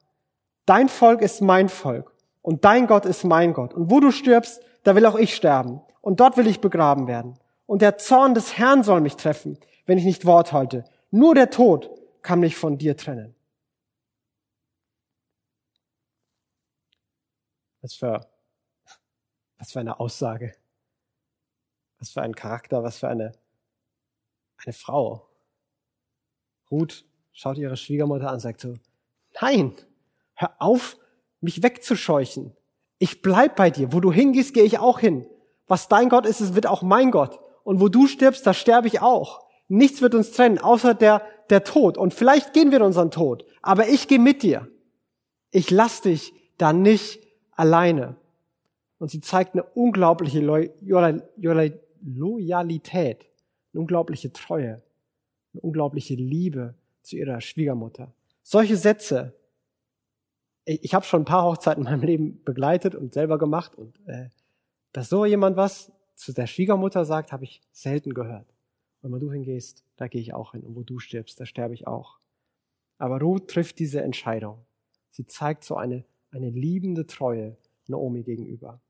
Dein 0.66 0.88
Volk 0.88 1.22
ist 1.22 1.42
mein 1.42 1.68
Volk 1.68 2.16
und 2.42 2.64
dein 2.64 2.88
Gott 2.88 3.06
ist 3.06 3.26
mein 3.26 3.52
Gott. 3.52 3.74
Und 3.74 3.92
wo 3.92 4.00
du 4.00 4.10
stirbst, 4.10 4.62
da 4.84 4.96
will 4.96 5.06
auch 5.06 5.18
ich 5.18 5.36
sterben 5.36 5.82
und 6.00 6.22
dort 6.22 6.38
will 6.38 6.48
ich 6.48 6.62
begraben 6.62 7.08
werden. 7.08 7.38
Und 7.66 7.82
der 7.82 7.98
Zorn 7.98 8.36
des 8.36 8.58
Herrn 8.58 8.84
soll 8.84 9.02
mich 9.02 9.18
treffen, 9.18 9.60
wenn 9.86 9.98
ich 9.98 10.06
nicht 10.06 10.24
Wort 10.24 10.54
halte. 10.54 10.86
Nur 11.12 11.36
der 11.36 11.50
Tod 11.50 11.90
kann 12.22 12.40
mich 12.40 12.56
von 12.56 12.78
dir 12.78 12.96
trennen. 12.96 13.36
Was 17.82 17.96
für, 17.96 18.26
was 19.58 19.74
für 19.74 19.82
eine 19.82 20.00
Aussage. 20.00 20.54
Was 22.00 22.12
für 22.12 22.22
ein 22.22 22.34
Charakter, 22.34 22.82
was 22.82 23.00
für 23.00 23.10
eine, 23.10 23.34
eine 24.66 24.74
Frau. 24.74 25.28
Ruth 26.72 27.06
schaut 27.32 27.58
ihre 27.58 27.78
Schwiegermutter 27.78 28.28
an 28.28 28.36
und 28.36 28.40
sagt 28.40 28.62
so, 28.62 28.74
nein, 29.42 29.74
hör 30.34 30.54
auf, 30.60 30.98
mich 31.40 31.64
wegzuscheuchen. 31.64 32.56
Ich 33.00 33.22
bleib 33.22 33.56
bei 33.56 33.70
dir. 33.70 33.94
Wo 33.94 34.00
du 34.00 34.12
hingehst, 34.12 34.54
gehe 34.54 34.64
ich 34.64 34.80
auch 34.80 35.00
hin. 35.00 35.28
Was 35.68 35.88
dein 35.88 36.10
Gott 36.10 36.26
ist, 36.26 36.42
es 36.42 36.56
wird 36.56 36.66
auch 36.66 36.82
mein 36.82 37.12
Gott. 37.12 37.40
Und 37.64 37.80
wo 37.80 37.90
du 37.90 38.08
stirbst, 38.08 38.48
da 38.48 38.54
sterbe 38.54 38.88
ich 38.88 39.02
auch. 39.02 39.46
Nichts 39.68 40.02
wird 40.02 40.16
uns 40.16 40.32
trennen, 40.32 40.58
außer 40.58 40.94
der, 40.94 41.22
der 41.50 41.64
Tod. 41.64 41.98
Und 41.98 42.14
vielleicht 42.14 42.54
gehen 42.54 42.72
wir 42.72 42.78
in 42.78 42.86
unseren 42.86 43.12
Tod. 43.12 43.46
Aber 43.62 43.88
ich 43.88 44.08
gehe 44.08 44.20
mit 44.20 44.42
dir. 44.42 44.68
Ich 45.52 45.70
lass 45.70 46.02
dich 46.02 46.34
da 46.58 46.74
nicht 46.74 47.22
alleine. 47.52 48.16
Und 49.00 49.12
sie 49.12 49.22
zeigt 49.22 49.54
eine 49.54 49.64
unglaubliche 49.64 50.40
Loyalität, 52.02 53.27
eine 53.78 53.82
unglaubliche 53.82 54.34
Treue, 54.34 54.82
eine 55.54 55.62
unglaubliche 55.62 56.16
Liebe 56.16 56.74
zu 57.04 57.16
ihrer 57.16 57.40
Schwiegermutter. 57.40 58.12
Solche 58.42 58.76
Sätze, 58.76 59.34
ich, 60.66 60.94
habe 60.94 61.06
schon 61.06 61.22
ein 61.22 61.26
paar 61.26 61.46
Hochzeiten 61.46 61.86
in 61.86 61.92
meinem 61.92 62.04
Leben 62.04 62.44
begleitet 62.44 62.96
und 62.96 63.14
selber 63.14 63.38
gemacht 63.38 63.76
und 63.76 64.00
äh, 64.08 64.30
dass 64.92 65.10
so 65.10 65.26
jemand 65.26 65.56
was 65.56 65.92
zu 66.16 66.34
der 66.34 66.48
Schwiegermutter 66.48 67.06
sagt, 67.06 67.32
habe 67.32 67.44
ich 67.44 67.62
selten 67.72 68.14
gehört. 68.14 68.48
Wo 69.04 69.18
du 69.20 69.32
hingehst, 69.32 69.86
da 69.96 70.08
gehe 70.08 70.20
ich 70.20 70.34
auch 70.34 70.52
hin. 70.52 70.64
Und 70.64 70.76
wo 70.76 70.82
du 70.82 71.00
stirbst, 71.00 71.40
da 71.40 71.46
sterbe 71.46 71.74
ich 71.74 71.88
auch. 71.88 72.20
Aber 72.98 73.22
Ruth 73.22 73.48
trifft 73.48 73.80
diese 73.80 74.02
Entscheidung. 74.02 74.66
Sie 75.12 75.28
zeigt 75.28 75.64
so 75.64 75.76
eine, 75.76 76.04
eine 76.32 76.50
liebende 76.50 77.06
Treue 77.06 77.56
Naomi 77.86 78.24
gegenüber. 78.24 78.82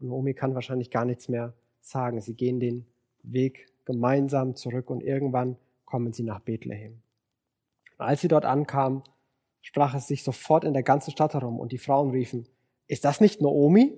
Naomi 0.00 0.34
kann 0.34 0.54
wahrscheinlich 0.54 0.90
gar 0.90 1.04
nichts 1.06 1.28
mehr 1.28 1.54
sagen. 1.80 2.20
Sie 2.20 2.34
gehen 2.34 2.60
den 2.60 2.84
Weg 3.24 3.66
gemeinsam 3.84 4.54
zurück 4.54 4.90
und 4.90 5.02
irgendwann 5.02 5.56
kommen 5.84 6.12
sie 6.12 6.22
nach 6.22 6.40
Bethlehem. 6.40 7.02
Und 7.98 8.06
als 8.06 8.20
sie 8.20 8.28
dort 8.28 8.44
ankamen, 8.44 9.02
sprach 9.62 9.94
es 9.94 10.06
sich 10.06 10.22
sofort 10.22 10.64
in 10.64 10.72
der 10.72 10.82
ganzen 10.82 11.10
Stadt 11.10 11.34
herum 11.34 11.58
und 11.58 11.72
die 11.72 11.78
Frauen 11.78 12.10
riefen, 12.10 12.46
ist 12.86 13.04
das 13.04 13.20
nicht 13.20 13.40
Naomi? 13.40 13.96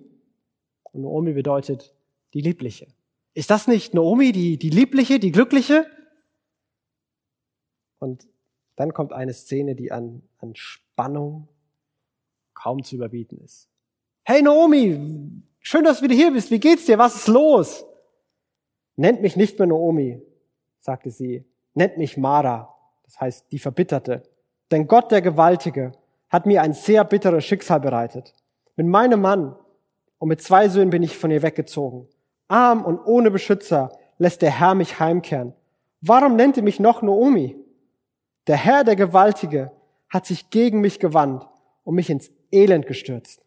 Und 0.93 1.03
Naomi 1.03 1.33
bedeutet 1.33 1.95
die 2.35 2.41
Liebliche. 2.41 2.87
Ist 3.35 3.51
das 3.51 3.67
nicht 3.67 3.95
Naomi, 3.95 4.33
die, 4.33 4.59
die 4.59 4.71
Liebliche, 4.71 5.19
die 5.19 5.33
Glückliche? 5.33 5.87
Und 7.99 8.29
dann 8.77 8.93
kommt 8.93 9.13
eine 9.13 9.33
Szene, 9.33 9.75
die 9.75 9.91
an, 9.91 10.23
an 10.39 10.55
Spannung 10.55 11.49
kaum 12.55 12.83
zu 12.83 12.95
überbieten 12.97 13.39
ist. 13.39 13.69
Hey 14.25 14.43
Naomi, 14.43 15.43
schön, 15.61 15.85
dass 15.85 15.99
du 15.99 16.05
wieder 16.05 16.15
hier 16.15 16.33
bist. 16.33 16.51
Wie 16.51 16.61
geht's 16.61 16.87
dir? 16.87 16.99
Was 16.99 17.17
ist 17.17 17.29
los? 17.29 17.85
Nennt 18.97 19.23
mich 19.23 19.37
nicht 19.37 19.59
mehr 19.59 19.69
Naomi, 19.69 20.21
sagte 20.81 21.11
sie. 21.11 21.45
Nennt 21.75 21.99
mich 21.99 22.17
Mara, 22.17 22.75
das 23.05 23.21
heißt 23.21 23.53
die 23.53 23.59
Verbitterte. 23.59 24.23
Denn 24.71 24.87
Gott 24.87 25.13
der 25.13 25.23
Gewaltige 25.23 25.93
hat 26.29 26.47
mir 26.47 26.63
ein 26.63 26.73
sehr 26.73 27.05
bitteres 27.05 27.45
Schicksal 27.45 27.81
bereitet. 27.81 28.35
Mit 28.77 28.87
meinem 28.87 29.21
Mann 29.21 29.55
und 30.19 30.29
mit 30.29 30.43
zwei 30.43 30.69
Söhnen 30.69 30.91
bin 30.91 31.03
ich 31.03 31.17
von 31.17 31.31
ihr 31.31 31.43
weggezogen. 31.43 32.09
Arm 32.49 32.85
und 32.85 32.99
ohne 33.05 33.31
Beschützer 33.31 33.93
lässt 34.19 34.43
der 34.43 34.59
Herr 34.59 34.75
mich 34.75 34.99
heimkehren. 34.99 35.53
Warum 36.01 36.37
nennt 36.37 36.57
ihr 36.57 36.63
mich 36.63 36.81
noch 36.81 37.03
Naomi? 37.03 37.57
Der 38.47 38.57
Herr, 38.57 38.85
der 38.85 38.97
Gewaltige, 38.97 39.73
hat 40.09 40.27
sich 40.27 40.51
gegen 40.51 40.81
mich 40.81 41.01
gewandt 41.01 41.47
und 41.85 41.95
mich 41.95 42.11
ins 42.11 42.31
Elend 42.53 42.87
gestürzt. 42.87 43.43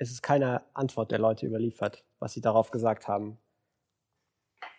Es 0.00 0.10
ist 0.10 0.22
keine 0.22 0.62
Antwort 0.74 1.10
der 1.10 1.18
Leute 1.18 1.44
überliefert, 1.46 2.06
was 2.20 2.32
sie 2.32 2.40
darauf 2.40 2.70
gesagt 2.70 3.06
haben, 3.06 3.36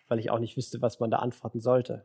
weil 0.08 0.18
ich 0.18 0.30
auch 0.30 0.40
nicht 0.40 0.56
wüsste, 0.56 0.82
was 0.82 0.98
man 0.98 1.12
da 1.12 1.18
antworten 1.18 1.60
sollte. 1.60 2.04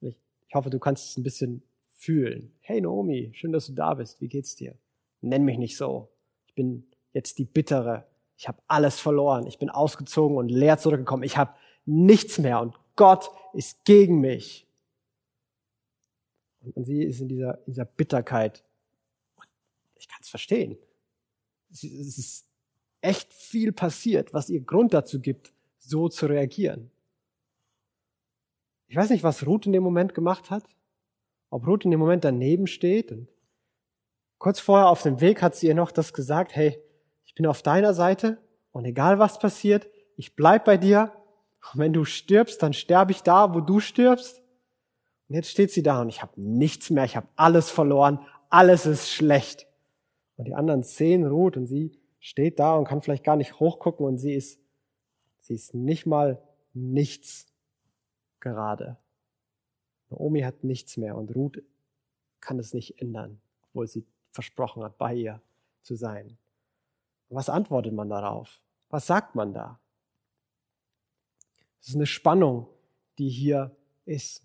Ich, 0.00 0.18
ich 0.48 0.54
hoffe, 0.54 0.68
du 0.68 0.78
kannst 0.78 1.08
es 1.08 1.16
ein 1.16 1.22
bisschen 1.22 1.62
fühlen. 1.96 2.52
Hey 2.60 2.82
Naomi, 2.82 3.32
schön, 3.32 3.52
dass 3.52 3.68
du 3.68 3.72
da 3.72 3.94
bist. 3.94 4.20
Wie 4.20 4.28
geht's 4.28 4.54
dir? 4.54 4.76
Nenn 5.22 5.46
mich 5.46 5.56
nicht 5.56 5.78
so. 5.78 6.10
Ich 6.46 6.54
bin 6.54 6.86
jetzt 7.14 7.38
die 7.38 7.46
Bittere. 7.46 8.06
Ich 8.36 8.48
habe 8.48 8.60
alles 8.66 9.00
verloren. 9.00 9.46
Ich 9.46 9.58
bin 9.58 9.70
ausgezogen 9.70 10.36
und 10.36 10.50
leer 10.50 10.76
zurückgekommen. 10.76 11.22
Ich 11.22 11.38
habe 11.38 11.54
nichts 11.86 12.36
mehr 12.38 12.60
und 12.60 12.74
Gott 12.96 13.30
ist 13.54 13.82
gegen 13.86 14.20
mich. 14.20 14.68
Und 16.74 16.84
sie 16.84 17.02
ist 17.02 17.22
in 17.22 17.28
dieser, 17.28 17.56
in 17.60 17.72
dieser 17.72 17.86
Bitterkeit. 17.86 18.62
Ich 19.94 20.06
kann 20.06 20.18
es 20.20 20.28
verstehen. 20.28 20.76
Es 21.84 22.18
ist 22.18 22.46
echt 23.00 23.32
viel 23.32 23.72
passiert, 23.72 24.32
was 24.32 24.48
ihr 24.48 24.60
Grund 24.60 24.94
dazu 24.94 25.20
gibt, 25.20 25.52
so 25.78 26.08
zu 26.08 26.26
reagieren. 26.26 26.90
Ich 28.88 28.96
weiß 28.96 29.10
nicht, 29.10 29.22
was 29.22 29.46
Ruth 29.46 29.66
in 29.66 29.72
dem 29.72 29.82
Moment 29.82 30.14
gemacht 30.14 30.50
hat. 30.50 30.64
Ob 31.50 31.66
Ruth 31.66 31.84
in 31.84 31.90
dem 31.90 32.00
Moment 32.00 32.24
daneben 32.24 32.66
steht. 32.66 33.12
Und 33.12 33.28
kurz 34.38 34.60
vorher 34.60 34.88
auf 34.88 35.02
dem 35.02 35.20
Weg 35.20 35.42
hat 35.42 35.56
sie 35.56 35.66
ihr 35.66 35.74
noch 35.74 35.92
das 35.92 36.12
gesagt, 36.12 36.54
hey, 36.54 36.80
ich 37.24 37.34
bin 37.34 37.46
auf 37.46 37.62
deiner 37.62 37.94
Seite 37.94 38.38
und 38.72 38.84
egal 38.84 39.18
was 39.18 39.38
passiert, 39.38 39.88
ich 40.16 40.36
bleib 40.36 40.64
bei 40.64 40.76
dir 40.76 41.12
und 41.72 41.80
wenn 41.80 41.92
du 41.92 42.04
stirbst, 42.04 42.62
dann 42.62 42.72
sterbe 42.72 43.12
ich 43.12 43.22
da, 43.22 43.54
wo 43.54 43.60
du 43.60 43.80
stirbst. 43.80 44.42
Und 45.28 45.34
jetzt 45.34 45.50
steht 45.50 45.72
sie 45.72 45.82
da 45.82 46.00
und 46.00 46.08
ich 46.08 46.22
habe 46.22 46.32
nichts 46.36 46.90
mehr, 46.90 47.04
ich 47.04 47.16
habe 47.16 47.26
alles 47.36 47.70
verloren, 47.70 48.20
alles 48.48 48.86
ist 48.86 49.10
schlecht. 49.10 49.66
Und 50.36 50.46
die 50.46 50.54
anderen 50.54 50.82
sehen 50.82 51.26
Ruth 51.26 51.56
und 51.56 51.66
sie 51.66 51.98
steht 52.20 52.58
da 52.58 52.76
und 52.76 52.86
kann 52.86 53.02
vielleicht 53.02 53.24
gar 53.24 53.36
nicht 53.36 53.58
hochgucken 53.60 54.06
und 54.06 54.18
sie 54.18 54.34
ist, 54.34 54.60
sie 55.40 55.54
ist 55.54 55.74
nicht 55.74 56.06
mal 56.06 56.42
nichts 56.72 57.46
gerade. 58.40 58.98
Naomi 60.10 60.42
hat 60.42 60.62
nichts 60.62 60.96
mehr 60.96 61.16
und 61.16 61.34
Ruth 61.34 61.62
kann 62.40 62.58
es 62.58 62.74
nicht 62.74 63.00
ändern, 63.00 63.40
obwohl 63.62 63.86
sie 63.86 64.06
versprochen 64.30 64.82
hat, 64.82 64.98
bei 64.98 65.14
ihr 65.14 65.42
zu 65.82 65.96
sein. 65.96 66.38
Was 67.28 67.48
antwortet 67.48 67.92
man 67.92 68.08
darauf? 68.08 68.60
Was 68.88 69.06
sagt 69.06 69.34
man 69.34 69.52
da? 69.52 69.80
Es 71.80 71.88
ist 71.88 71.96
eine 71.96 72.06
Spannung, 72.06 72.68
die 73.18 73.28
hier 73.28 73.74
ist. 74.04 74.42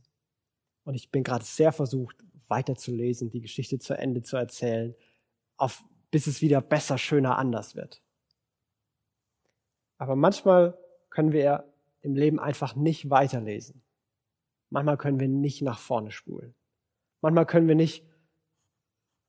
Und 0.84 0.96
ich 0.96 1.12
bin 1.12 1.24
gerade 1.24 1.46
sehr 1.46 1.72
versucht, 1.72 2.16
weiterzulesen, 2.48 3.30
die 3.30 3.42
Geschichte 3.42 3.80
zu 3.80 3.98
Ende 3.98 4.24
zu 4.24 4.38
erzählen, 4.38 4.96
auf, 5.62 5.84
bis 6.10 6.28
es 6.28 6.42
wieder 6.42 6.62
besser, 6.62 6.98
schöner, 6.98 7.38
anders 7.38 7.76
wird. 7.76 8.02
Aber 9.98 10.16
manchmal 10.16 10.78
können 11.10 11.32
wir 11.32 11.72
im 12.02 12.16
Leben 12.16 12.40
einfach 12.40 12.76
nicht 12.76 13.10
weiterlesen. 13.10 13.84
Manchmal 14.70 14.98
können 14.98 15.20
wir 15.20 15.28
nicht 15.28 15.62
nach 15.62 15.78
vorne 15.78 16.12
spulen. 16.12 16.56
Manchmal 17.22 17.46
können 17.46 17.68
wir 17.68 17.76
nicht 17.76 18.04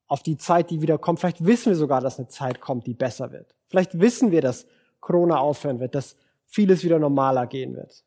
auf 0.06 0.22
die 0.22 0.38
Zeit, 0.38 0.70
die 0.70 0.80
wieder 0.80 0.98
kommt. 0.98 1.20
Vielleicht 1.20 1.44
wissen 1.44 1.70
wir 1.70 1.76
sogar, 1.76 2.00
dass 2.00 2.18
eine 2.18 2.28
Zeit 2.28 2.60
kommt, 2.60 2.86
die 2.86 2.94
besser 2.94 3.32
wird. 3.32 3.54
Vielleicht 3.68 4.00
wissen 4.00 4.30
wir, 4.30 4.40
dass 4.40 4.66
Corona 5.00 5.38
aufhören 5.38 5.80
wird, 5.80 5.94
dass 5.94 6.16
vieles 6.46 6.84
wieder 6.84 6.98
normaler 6.98 7.46
gehen 7.46 7.74
wird, 7.74 8.04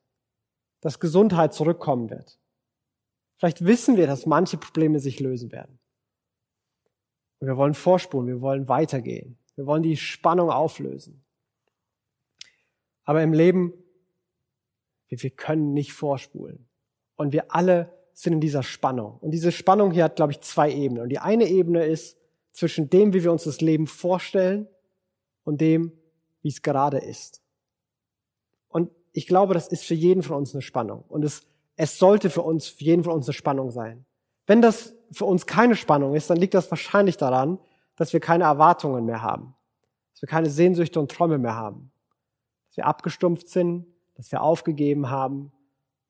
dass 0.81 0.99
Gesundheit 0.99 1.53
zurückkommen 1.53 2.09
wird. 2.09 2.39
Vielleicht 3.37 3.65
wissen 3.65 3.97
wir, 3.97 4.07
dass 4.07 4.25
manche 4.25 4.57
Probleme 4.57 4.99
sich 4.99 5.19
lösen 5.19 5.51
werden. 5.51 5.79
Und 7.39 7.47
wir 7.47 7.57
wollen 7.57 7.73
vorspulen, 7.73 8.27
wir 8.27 8.41
wollen 8.41 8.67
weitergehen, 8.67 9.37
wir 9.55 9.65
wollen 9.65 9.83
die 9.83 9.97
Spannung 9.97 10.49
auflösen. 10.49 11.23
Aber 13.03 13.21
im 13.21 13.33
Leben, 13.33 13.73
wir 15.09 15.29
können 15.29 15.73
nicht 15.73 15.93
vorspulen. 15.93 16.67
Und 17.15 17.31
wir 17.31 17.53
alle 17.53 17.93
sind 18.13 18.33
in 18.33 18.41
dieser 18.41 18.63
Spannung. 18.63 19.17
Und 19.19 19.31
diese 19.31 19.51
Spannung 19.51 19.91
hier 19.91 20.05
hat, 20.05 20.15
glaube 20.15 20.31
ich, 20.31 20.41
zwei 20.41 20.71
Ebenen. 20.71 21.03
Und 21.03 21.09
die 21.09 21.19
eine 21.19 21.47
Ebene 21.47 21.85
ist 21.85 22.17
zwischen 22.51 22.89
dem, 22.89 23.13
wie 23.13 23.23
wir 23.23 23.31
uns 23.31 23.43
das 23.43 23.61
Leben 23.61 23.87
vorstellen 23.87 24.67
und 25.43 25.61
dem, 25.61 25.93
wie 26.41 26.49
es 26.49 26.61
gerade 26.61 26.97
ist 26.97 27.41
ich 29.15 29.27
glaube, 29.27 29.53
das 29.53 29.69
ist 29.69 29.85
für 29.85 29.93
jeden 29.93 30.23
von 30.23 30.35
uns 30.35 30.53
eine 30.53 30.61
Spannung. 30.61 31.05
Und 31.07 31.23
es, 31.23 31.43
es 31.77 31.97
sollte 31.97 32.29
für 32.29 32.41
uns, 32.41 32.67
für 32.67 32.83
jeden 32.83 33.03
von 33.03 33.13
uns 33.13 33.27
eine 33.27 33.33
Spannung 33.33 33.71
sein. 33.71 34.05
Wenn 34.47 34.61
das 34.61 34.93
für 35.11 35.25
uns 35.25 35.45
keine 35.45 35.75
Spannung 35.75 36.15
ist, 36.15 36.29
dann 36.29 36.37
liegt 36.37 36.53
das 36.53 36.69
wahrscheinlich 36.71 37.17
daran, 37.17 37.59
dass 37.95 38.13
wir 38.13 38.19
keine 38.19 38.43
Erwartungen 38.43 39.05
mehr 39.05 39.21
haben. 39.21 39.55
Dass 40.13 40.21
wir 40.21 40.29
keine 40.29 40.49
Sehnsüchte 40.49 40.99
und 40.99 41.11
Träume 41.11 41.37
mehr 41.37 41.55
haben. 41.55 41.91
Dass 42.67 42.77
wir 42.77 42.85
abgestumpft 42.85 43.49
sind, 43.49 43.85
dass 44.15 44.31
wir 44.31 44.41
aufgegeben 44.41 45.09
haben 45.09 45.51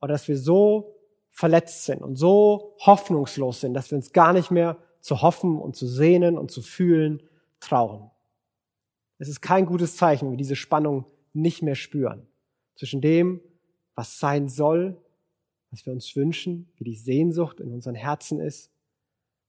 oder 0.01 0.13
dass 0.13 0.27
wir 0.27 0.37
so 0.37 0.95
verletzt 1.29 1.85
sind 1.85 2.01
und 2.01 2.15
so 2.15 2.75
hoffnungslos 2.79 3.61
sind, 3.61 3.73
dass 3.73 3.91
wir 3.91 3.97
uns 3.97 4.13
gar 4.13 4.33
nicht 4.33 4.51
mehr 4.51 4.77
zu 5.01 5.21
hoffen 5.21 5.59
und 5.59 5.75
zu 5.75 5.87
sehnen 5.87 6.37
und 6.37 6.49
zu 6.49 6.61
fühlen 6.61 7.21
trauen. 7.59 8.09
Es 9.17 9.27
ist 9.27 9.41
kein 9.41 9.65
gutes 9.65 9.97
Zeichen, 9.97 10.25
wenn 10.25 10.31
wir 10.33 10.37
diese 10.37 10.55
Spannung 10.55 11.05
nicht 11.33 11.61
mehr 11.61 11.75
spüren 11.75 12.27
zwischen 12.75 13.01
dem, 13.01 13.41
was 13.95 14.19
sein 14.19 14.49
soll, 14.49 14.97
was 15.71 15.85
wir 15.85 15.93
uns 15.93 16.15
wünschen, 16.15 16.69
wie 16.77 16.83
die 16.83 16.95
Sehnsucht 16.95 17.59
in 17.59 17.73
unseren 17.73 17.95
Herzen 17.95 18.39
ist, 18.39 18.71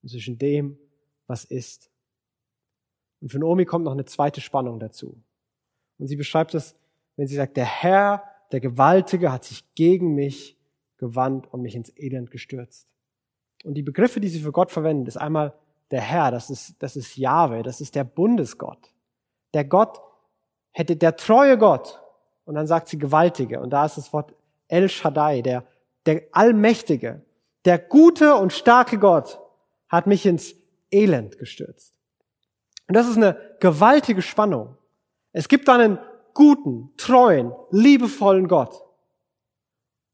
und 0.03 0.09
zwischen 0.09 0.39
dem, 0.39 0.79
was 1.27 1.45
ist. 1.45 1.91
Und 3.21 3.31
für 3.31 3.39
Naomi 3.39 3.65
kommt 3.65 3.85
noch 3.85 3.93
eine 3.93 4.05
zweite 4.05 4.41
Spannung 4.41 4.79
dazu. 4.79 5.21
Und 5.99 6.07
sie 6.07 6.17
beschreibt 6.17 6.55
es, 6.55 6.77
wenn 7.17 7.27
sie 7.27 7.37
sagt, 7.37 7.57
der 7.57 7.65
Herr, 7.65 8.23
der 8.53 8.61
Gewaltige, 8.61 9.33
hat 9.33 9.45
sich 9.45 9.65
gegen 9.75 10.15
mich 10.15 10.57
gewandt 10.99 11.53
und 11.53 11.63
mich 11.63 11.75
ins 11.75 11.93
Elend 11.97 12.31
gestürzt. 12.31 12.87
Und 13.65 13.75
die 13.75 13.83
Begriffe, 13.83 14.21
die 14.21 14.29
sie 14.29 14.41
für 14.41 14.53
Gott 14.53 14.71
verwendet, 14.71 15.09
ist 15.09 15.17
einmal 15.17 15.55
der 15.91 16.01
Herr, 16.01 16.31
das 16.31 16.51
ist, 16.51 16.75
das 16.81 16.97
ist 16.97 17.17
Jahwe, 17.17 17.63
das 17.63 17.81
ist 17.81 17.95
der 17.95 18.05
Bundesgott. 18.05 18.93
Der 19.55 19.65
Gott 19.65 20.01
hätte, 20.73 20.97
der 20.97 21.17
treue 21.17 21.59
Gott, 21.59 22.01
und 22.45 22.55
dann 22.55 22.67
sagt 22.67 22.89
sie 22.89 22.99
Gewaltige. 22.99 23.61
Und 23.61 23.71
da 23.71 23.87
ist 23.87 23.97
das 23.97 24.13
Wort 24.13 24.35
El 24.69 24.89
Shaddai, 24.89 25.43
der, 25.43 25.67
der 26.07 26.23
Allmächtige, 26.33 27.25
der 27.64 27.79
gute 27.79 28.37
und 28.37 28.53
starke 28.53 28.99
Gott 28.99 29.40
hat 29.88 30.07
mich 30.07 30.25
ins 30.27 30.55
Elend 30.90 31.38
gestürzt. 31.38 31.95
Und 32.88 32.95
das 32.95 33.09
ist 33.09 33.16
eine 33.16 33.57
gewaltige 33.61 34.23
Spannung. 34.23 34.77
Es 35.33 35.49
gibt 35.49 35.69
einen 35.69 35.99
guten, 36.33 36.95
treuen, 36.97 37.53
liebevollen 37.71 38.47
Gott. 38.47 38.83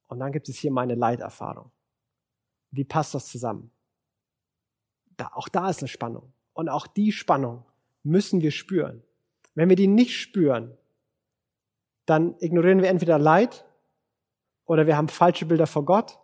Und 0.09 0.20
dann 0.20 0.33
gibt 0.33 0.48
es 0.48 0.59
hier 0.59 0.70
meine 0.70 0.94
Leiterfahrung. 0.94 1.70
Wie 2.70 2.85
passt 2.85 3.14
das 3.14 3.26
zusammen? 3.26 3.70
Da, 5.16 5.31
auch 5.35 5.48
da 5.48 5.68
ist 5.68 5.81
eine 5.81 5.88
Spannung. 5.88 6.33
Und 6.55 6.68
auch 6.68 6.87
die 6.87 7.12
Spannung 7.12 7.64
müssen 8.02 8.40
wir 8.40 8.50
spüren. 8.50 9.02
Wenn 9.55 9.68
wir 9.68 9.76
die 9.76 9.87
nicht 9.87 10.18
spüren, 10.18 10.76
dann 12.07 12.35
ignorieren 12.38 12.81
wir 12.83 12.88
entweder 12.88 13.18
Leid 13.18 13.64
oder 14.66 14.87
wir 14.87 14.96
haben 14.96 15.09
falsche 15.09 15.46
Bilder 15.46 15.66
vor 15.66 15.85
Gott. 15.85 16.18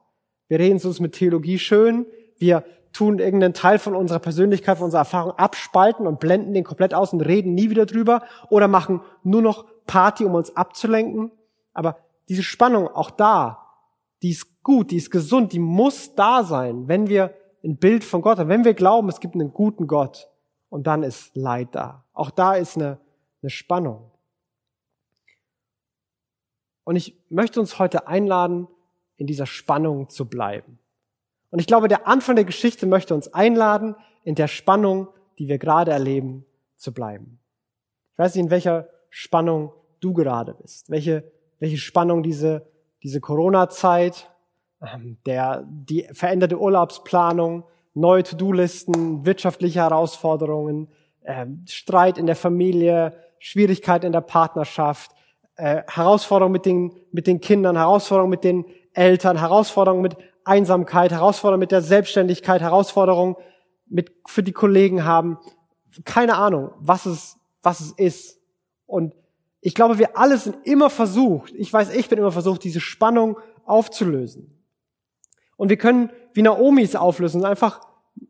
Wir 0.49 0.59
reden 0.59 0.77
es 0.77 0.85
uns 0.85 1.01
mit 1.01 1.13
Theologie 1.13 1.59
schön. 1.59 2.07
Wir 2.39 2.65
tun 2.93 3.19
irgendeinen 3.19 3.55
Teil 3.55 3.79
von 3.79 3.95
unserer 3.95 4.19
Persönlichkeit, 4.19 4.79
von 4.79 4.87
unserer 4.87 5.01
Erfahrung 5.01 5.33
abspalten 5.33 6.07
und 6.07 6.21
blenden 6.21 6.55
den 6.55 6.65
komplett 6.65 6.95
aus 6.95 7.13
und 7.13 7.21
reden 7.21 7.55
nie 7.55 7.71
wieder 7.71 7.87
drüber 7.87 8.23
oder 8.49 8.69
machen 8.69 9.03
nur 9.23 9.43
noch 9.43 9.67
Party, 9.87 10.25
um 10.25 10.35
uns 10.35 10.57
abzulenken. 10.57 11.33
Aber 11.73 11.99
diese 12.29 12.43
Spannung, 12.43 12.89
auch 12.89 13.11
da, 13.11 13.67
die 14.23 14.31
ist 14.31 14.63
gut, 14.63 14.91
die 14.91 14.97
ist 14.97 15.11
gesund, 15.11 15.53
die 15.53 15.59
muss 15.59 16.15
da 16.15 16.45
sein, 16.45 16.89
wenn 16.89 17.09
wir 17.09 17.35
ein 17.65 17.77
Bild 17.77 18.05
von 18.05 18.23
Gott 18.23 18.39
haben, 18.39 18.49
wenn 18.49 18.65
wir 18.65 18.75
glauben, 18.75 19.09
es 19.09 19.21
gibt 19.21 19.35
einen 19.35 19.53
guten 19.53 19.87
Gott 19.87 20.29
und 20.69 20.87
dann 20.87 21.03
ist 21.03 21.37
Leid 21.37 21.69
da. 21.73 22.05
Auch 22.13 22.31
da 22.31 22.55
ist 22.55 22.77
eine, 22.77 22.99
eine 23.43 23.51
Spannung. 23.51 24.11
Und 26.89 26.97
ich 26.97 27.15
möchte 27.29 27.61
uns 27.61 27.79
heute 27.79 28.09
einladen, 28.09 28.67
in 29.19 29.27
dieser 29.27 29.45
Spannung 29.45 30.09
zu 30.09 30.27
bleiben. 30.27 30.79
Und 31.51 31.59
ich 31.59 31.67
glaube, 31.67 31.87
der 31.87 32.09
Anfang 32.09 32.35
der 32.35 32.47
Geschichte 32.47 32.87
möchte 32.87 33.15
uns 33.15 33.29
einladen, 33.29 33.95
in 34.25 34.37
der 34.37 34.49
Spannung, 34.49 35.09
die 35.39 35.49
wir 35.49 35.59
gerade 35.59 35.91
erleben, 35.91 36.47
zu 36.77 36.95
bleiben. 36.95 37.41
Ich 38.15 38.19
weiß 38.19 38.35
nicht, 38.35 38.45
in 38.45 38.51
welcher 38.51 38.89
Spannung 39.11 39.75
du 40.01 40.15
gerade 40.15 40.55
bist, 40.55 40.89
welche, 40.89 41.31
welche 41.59 41.77
Spannung 41.77 42.23
diese, 42.23 42.67
diese 43.03 43.21
Corona-Zeit, 43.21 44.31
ähm, 44.81 45.19
der, 45.27 45.67
die 45.69 46.09
veränderte 46.13 46.59
Urlaubsplanung, 46.59 47.65
neue 47.93 48.23
To-Do-Listen, 48.23 49.27
wirtschaftliche 49.27 49.81
Herausforderungen, 49.81 50.89
äh, 51.21 51.45
Streit 51.67 52.17
in 52.17 52.25
der 52.25 52.37
Familie, 52.37 53.13
Schwierigkeit 53.41 54.05
in 54.05 54.13
der 54.13 54.23
Partnerschaft, 54.23 55.11
äh, 55.59 55.83
Herausforderungen 55.89 56.53
mit 56.53 56.67
den, 56.67 56.93
mit 57.11 57.27
den 57.27 57.41
Kindern, 57.41 57.77
Herausforderungen 57.77 58.31
mit 58.31 58.45
den 58.45 58.65
Eltern, 58.95 59.37
Herausforderungen 59.37 60.03
mit 60.03 60.17
Einsamkeit, 60.45 61.11
Herausforderungen 61.11 61.61
mit 61.61 61.73
der 61.73 61.83
Selbstständigkeit, 61.83 62.61
Herausforderungen 62.61 63.37
mit, 63.89 64.13
für 64.27 64.45
die 64.45 64.53
Kollegen 64.53 65.05
haben. 65.05 65.39
Keine 66.05 66.37
Ahnung, 66.37 66.71
was 66.79 67.07
es, 67.07 67.37
was 67.61 67.81
es 67.81 67.91
ist. 67.93 68.41
Und 68.87 69.15
ich 69.61 69.75
glaube, 69.75 69.99
wir 69.99 70.17
alle 70.17 70.39
sind 70.39 70.57
immer 70.65 70.91
versucht, 70.91 71.53
ich 71.55 71.73
weiß, 71.73 71.93
ich 71.93 72.09
bin 72.09 72.19
immer 72.19 72.33
versucht, 72.33 72.63
diese 72.63 72.81
Spannung 72.81 73.37
aufzulösen. 73.65 74.63
Und 75.57 75.71
wir 75.71 75.77
können 75.77 76.11
wie 76.35 76.43
Naomis 76.43 76.95
auflösen, 76.95 77.45
einfach 77.45 77.81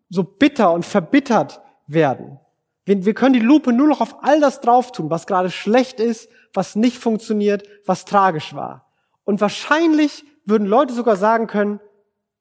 so 0.08 0.24
bitter 0.24 0.72
und 0.72 0.86
verbittert 0.86 1.60
werden. 1.86 2.40
Wir, 2.86 3.04
wir 3.04 3.12
können 3.12 3.34
die 3.34 3.40
Lupe 3.40 3.70
nur 3.74 3.86
noch 3.86 4.00
auf 4.00 4.24
all 4.24 4.40
das 4.40 4.62
drauf 4.62 4.92
tun, 4.92 5.10
was 5.10 5.26
gerade 5.26 5.50
schlecht 5.50 6.00
ist, 6.00 6.30
was 6.54 6.76
nicht 6.76 6.98
funktioniert, 6.98 7.68
was 7.86 8.04
tragisch 8.04 8.54
war. 8.54 8.90
Und 9.24 9.40
wahrscheinlich 9.40 10.24
würden 10.44 10.66
Leute 10.66 10.94
sogar 10.94 11.16
sagen 11.16 11.46
können, 11.46 11.80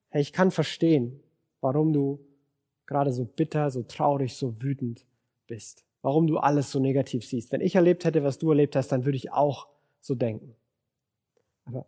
hey, 0.10 0.22
ich 0.22 0.34
kann 0.34 0.52
verstehen, 0.52 1.22
warum 1.62 1.94
du 1.94 2.26
gerade 2.86 3.12
so 3.12 3.26
bitter, 3.26 3.70
so 3.70 3.84
traurig, 3.84 4.36
so 4.36 4.62
wütend 4.62 5.06
bist. 5.46 5.84
Warum 6.02 6.28
du 6.28 6.38
alles 6.38 6.72
so 6.72 6.80
negativ 6.80 7.26
siehst. 7.26 7.52
Wenn 7.52 7.62
ich 7.62 7.76
erlebt 7.76 8.06
hätte, 8.06 8.24
was 8.24 8.38
du 8.38 8.50
erlebt 8.50 8.76
hast, 8.76 8.90
dann 8.92 9.04
würde 9.04 9.18
ich 9.18 9.32
auch 9.32 9.68
so 10.00 10.16
denken. 10.16 10.56
Aber, 11.66 11.86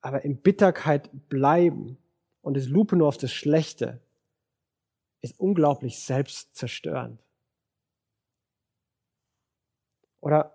aber 0.00 0.24
in 0.24 0.38
Bitterkeit 0.38 1.10
bleiben 1.28 1.98
und 2.42 2.56
es 2.56 2.68
Lupe 2.68 2.96
nur 2.96 3.08
auf 3.08 3.16
das 3.16 3.32
Schlechte 3.32 4.00
ist 5.20 5.38
unglaublich 5.38 6.00
selbstzerstörend. 6.00 7.18
Oder 10.20 10.54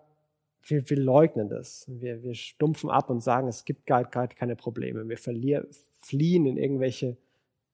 wir, 0.70 0.90
wir 0.90 0.98
leugnen 0.98 1.50
das. 1.50 1.86
Wir, 1.88 2.24
wir 2.24 2.36
stumpfen 2.36 2.90
ab 2.90 3.10
und 3.10 3.22
sagen, 3.22 3.48
es 3.48 3.66
gibt 3.66 3.86
gar, 3.86 4.04
gar 4.04 4.28
keine 4.28 4.56
Probleme. 4.56 5.08
Wir 5.08 5.18
verlieren, 5.18 5.68
fliehen 6.02 6.46
in 6.46 6.58
irgendwelche 6.58 7.18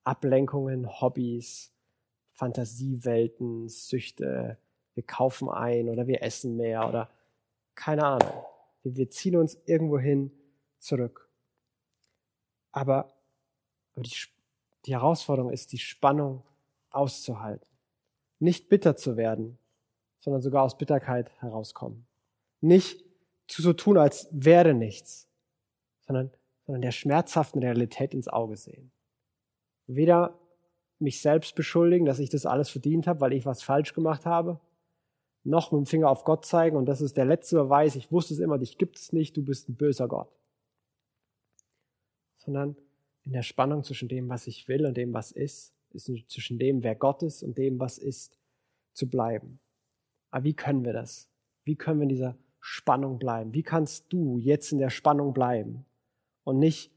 Ablenkungen, 0.04 1.00
Hobbys, 1.00 1.72
Fantasiewelten, 2.32 3.68
Süchte. 3.68 4.58
Wir 4.94 5.02
kaufen 5.02 5.48
ein 5.48 5.88
oder 5.88 6.06
wir 6.06 6.22
essen 6.22 6.56
mehr 6.56 6.88
oder 6.88 7.10
keine 7.74 8.04
Ahnung. 8.04 8.44
Wir, 8.82 8.96
wir 8.96 9.10
ziehen 9.10 9.36
uns 9.36 9.58
irgendwo 9.66 9.98
hin 9.98 10.30
zurück. 10.78 11.28
Aber, 12.72 13.12
aber 13.94 14.02
die, 14.02 14.14
die 14.84 14.92
Herausforderung 14.92 15.50
ist, 15.50 15.72
die 15.72 15.78
Spannung 15.78 16.42
auszuhalten. 16.90 17.68
Nicht 18.38 18.68
bitter 18.68 18.96
zu 18.96 19.16
werden, 19.16 19.58
sondern 20.20 20.42
sogar 20.42 20.62
aus 20.62 20.76
Bitterkeit 20.76 21.30
herauskommen. 21.40 22.06
Nicht 22.60 23.04
zu 23.48 23.62
so 23.62 23.72
tun, 23.72 23.98
als 23.98 24.28
wäre 24.32 24.74
nichts, 24.74 25.28
sondern, 26.00 26.30
sondern 26.64 26.82
der 26.82 26.92
schmerzhaften 26.92 27.62
Realität 27.62 28.14
ins 28.14 28.28
Auge 28.28 28.56
sehen. 28.56 28.90
Weder 29.86 30.38
mich 30.98 31.20
selbst 31.20 31.54
beschuldigen, 31.54 32.06
dass 32.06 32.18
ich 32.18 32.30
das 32.30 32.46
alles 32.46 32.70
verdient 32.70 33.06
habe, 33.06 33.20
weil 33.20 33.32
ich 33.32 33.46
was 33.46 33.62
falsch 33.62 33.94
gemacht 33.94 34.26
habe, 34.26 34.60
noch 35.44 35.70
mit 35.70 35.78
dem 35.78 35.86
Finger 35.86 36.10
auf 36.10 36.24
Gott 36.24 36.44
zeigen 36.44 36.76
und 36.76 36.86
das 36.86 37.00
ist 37.00 37.16
der 37.16 37.24
letzte 37.24 37.56
Beweis, 37.56 37.94
ich 37.94 38.10
wusste 38.10 38.34
es 38.34 38.40
immer, 38.40 38.58
dich 38.58 38.78
gibt 38.78 38.98
es 38.98 39.12
nicht, 39.12 39.36
du 39.36 39.44
bist 39.44 39.68
ein 39.68 39.76
böser 39.76 40.08
Gott. 40.08 40.32
Sondern 42.38 42.76
in 43.24 43.32
der 43.32 43.42
Spannung 43.42 43.84
zwischen 43.84 44.08
dem, 44.08 44.28
was 44.28 44.46
ich 44.46 44.66
will 44.68 44.86
und 44.86 44.96
dem, 44.96 45.12
was 45.12 45.30
ist, 45.32 45.74
ist 45.92 46.10
zwischen 46.28 46.58
dem, 46.58 46.82
wer 46.82 46.94
Gott 46.94 47.22
ist 47.22 47.42
und 47.42 47.58
dem, 47.58 47.78
was 47.78 47.98
ist, 47.98 48.38
zu 48.92 49.08
bleiben. 49.08 49.60
Aber 50.30 50.44
wie 50.44 50.54
können 50.54 50.84
wir 50.84 50.92
das? 50.92 51.28
Wie 51.64 51.76
können 51.76 52.00
wir 52.00 52.04
in 52.04 52.08
dieser 52.08 52.36
Spannung 52.60 53.18
bleiben? 53.18 53.54
Wie 53.54 53.62
kannst 53.62 54.12
du 54.12 54.38
jetzt 54.38 54.72
in 54.72 54.78
der 54.78 54.90
Spannung 54.90 55.32
bleiben 55.32 55.84
und 56.44 56.58
nicht 56.58 56.90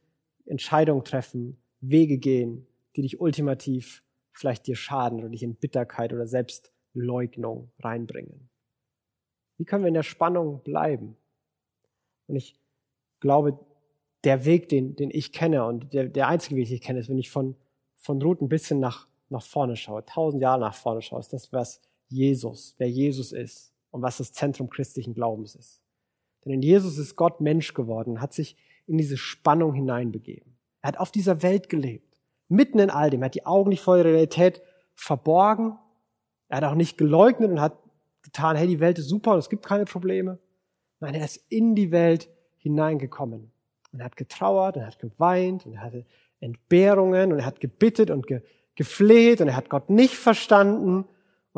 Entscheidungen 0.46 1.04
treffen, 1.04 1.58
Wege 1.82 2.18
gehen, 2.18 2.68
die 2.96 3.04
dich 3.04 3.22
ultimativ 3.22 4.04
vielleicht 4.32 4.68
dir 4.68 4.76
schaden 4.76 5.20
oder 5.20 5.30
dich 5.30 5.44
in 5.44 5.56
Bitterkeit 5.56 6.14
oder 6.14 6.28
Selbstleugnung 6.28 7.72
reinbringen? 7.80 8.50
Wie 9.58 9.66
können 9.66 9.84
wir 9.84 9.90
in 9.90 9.94
der 9.94 10.04
Spannung 10.04 10.64
bleiben? 10.64 11.18
Und 12.28 12.36
ich 12.36 12.60
glaube, 13.20 13.60
der 14.24 14.46
Weg, 14.46 14.70
den, 14.70 14.96
den 14.96 15.12
ich 15.12 15.32
kenne 15.32 15.66
und 15.66 15.94
der, 15.94 16.06
der 16.06 16.28
einzige 16.28 16.56
Weg, 16.56 16.68
den 16.68 16.76
ich 16.76 16.82
kenne, 16.82 17.00
ist, 17.00 17.10
wenn 17.10 17.18
ich 17.18 17.30
von, 17.30 17.56
von 17.96 18.22
Ruth 18.22 18.42
ein 18.42 18.50
bisschen 18.50 18.80
nach, 18.80 19.08
nach 19.30 19.44
vorne 19.44 19.76
schaue, 19.76 20.06
tausend 20.06 20.42
Jahre 20.42 20.60
nach 20.60 20.76
vorne 20.76 21.02
schaue, 21.02 21.20
ist 21.20 21.34
das, 21.34 21.52
was 21.54 21.82
Jesus, 22.08 22.76
wer 22.78 22.90
Jesus 22.90 23.32
ist 23.32 23.69
und 23.92 24.02
was 24.02 24.18
das 24.18 24.34
Zentrum 24.34 24.70
christlichen 24.70 25.14
Glaubens 25.14 25.56
ist. 25.56 25.82
Denn 26.46 26.54
in 26.54 26.62
Jesus 26.62 26.98
ist 26.98 27.16
Gott 27.16 27.42
Mensch 27.42 27.74
geworden, 27.74 28.22
hat 28.22 28.34
sich 28.34 28.56
in 28.88 28.98
diese 28.98 29.18
Spannung 29.18 29.74
hineinbegeben. 29.74 30.58
Er 30.82 30.90
hat 30.90 31.00
auf 31.00 31.12
dieser 31.12 31.44
Welt 31.44 31.70
gelebt, 31.70 32.20
mitten 32.48 32.80
in 32.80 32.90
all 32.90 33.10
dem. 33.10 33.22
Er 33.22 33.26
hat 33.26 33.36
die 33.36 33.46
Augen 33.46 33.70
nicht 33.70 33.82
vor 33.82 33.98
der 33.98 34.06
Realität 34.06 34.62
verborgen. 34.96 35.78
Er 36.48 36.58
hat 36.58 36.64
auch 36.64 36.76
nicht 36.76 36.98
geleugnet 36.98 37.52
und 37.52 37.62
hat 37.62 37.78
getan, 38.22 38.56
hey, 38.56 38.68
die 38.68 38.80
Welt 38.80 39.00
ist 39.00 39.10
super 39.10 39.34
und 39.34 39.40
es 39.40 39.50
gibt 39.50 39.66
keine 39.66 39.86
Probleme. 39.86 40.40
Nein, 41.00 41.16
er 41.16 41.26
ist 41.26 41.44
in 41.50 41.76
die 41.76 41.92
Welt 41.92 42.30
hineingekommen. 42.58 43.52
Und 43.92 44.00
er 44.00 44.06
hat 44.06 44.18
getrauert 44.18 44.76
und 44.76 44.84
er 44.84 44.88
hat 44.88 45.00
geweint 45.00 45.66
und 45.66 45.74
er 45.74 45.82
hatte 45.82 46.06
Entbehrungen 46.40 47.32
und 47.32 47.40
er 47.40 47.46
hat 47.46 47.60
gebittet 47.60 48.10
und 48.12 48.28
ge 48.28 48.42
gefleht 48.76 49.42
und 49.42 49.50
er 49.50 49.58
hat 49.58 49.70
Gott 49.70 49.90
nicht 49.90 50.16
verstanden 50.16 51.04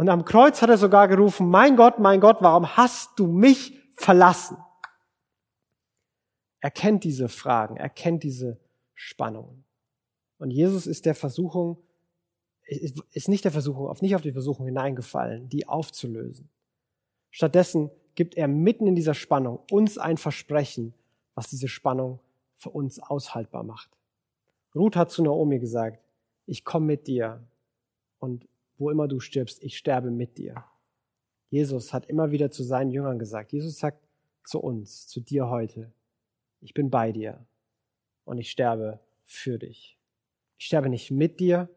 und 0.01 0.09
am 0.09 0.25
Kreuz 0.25 0.63
hat 0.63 0.71
er 0.71 0.79
sogar 0.79 1.07
gerufen, 1.07 1.47
mein 1.47 1.75
Gott, 1.75 1.99
mein 1.99 2.19
Gott, 2.19 2.37
warum 2.39 2.75
hast 2.75 3.19
du 3.19 3.27
mich 3.27 3.79
verlassen? 3.93 4.57
Er 6.59 6.71
kennt 6.71 7.03
diese 7.03 7.29
Fragen, 7.29 7.77
er 7.77 7.89
kennt 7.89 8.23
diese 8.23 8.59
Spannungen. 8.95 9.63
Und 10.39 10.49
Jesus 10.49 10.87
ist 10.87 11.05
der 11.05 11.13
Versuchung, 11.13 11.77
ist 12.65 13.29
nicht 13.29 13.45
der 13.45 13.51
Versuchung, 13.51 13.95
nicht 14.01 14.15
auf 14.15 14.23
die 14.23 14.31
Versuchung 14.31 14.65
hineingefallen, 14.65 15.49
die 15.49 15.67
aufzulösen. 15.67 16.49
Stattdessen 17.29 17.91
gibt 18.15 18.33
er 18.33 18.47
mitten 18.47 18.87
in 18.87 18.95
dieser 18.95 19.13
Spannung 19.13 19.59
uns 19.69 19.99
ein 19.99 20.17
Versprechen, 20.17 20.95
was 21.35 21.47
diese 21.47 21.67
Spannung 21.67 22.19
für 22.55 22.71
uns 22.71 22.97
aushaltbar 22.97 23.61
macht. 23.61 23.91
Ruth 24.73 24.95
hat 24.95 25.11
zu 25.11 25.21
Naomi 25.21 25.59
gesagt, 25.59 26.03
ich 26.47 26.65
komme 26.65 26.87
mit 26.87 27.05
dir 27.05 27.43
und 28.17 28.47
wo 28.81 28.89
immer 28.89 29.07
du 29.07 29.19
stirbst, 29.19 29.61
ich 29.63 29.77
sterbe 29.77 30.09
mit 30.09 30.37
dir. 30.37 30.65
Jesus 31.49 31.93
hat 31.93 32.07
immer 32.07 32.31
wieder 32.31 32.49
zu 32.49 32.63
seinen 32.63 32.89
Jüngern 32.89 33.19
gesagt, 33.19 33.53
Jesus 33.53 33.77
sagt 33.77 34.03
zu 34.43 34.59
uns, 34.59 35.07
zu 35.07 35.19
dir 35.21 35.49
heute, 35.49 35.93
ich 36.61 36.73
bin 36.73 36.89
bei 36.89 37.11
dir 37.11 37.45
und 38.25 38.39
ich 38.39 38.49
sterbe 38.49 38.99
für 39.23 39.59
dich. 39.59 39.99
Ich 40.57 40.65
sterbe 40.65 40.89
nicht 40.89 41.11
mit 41.11 41.39
dir. 41.39 41.69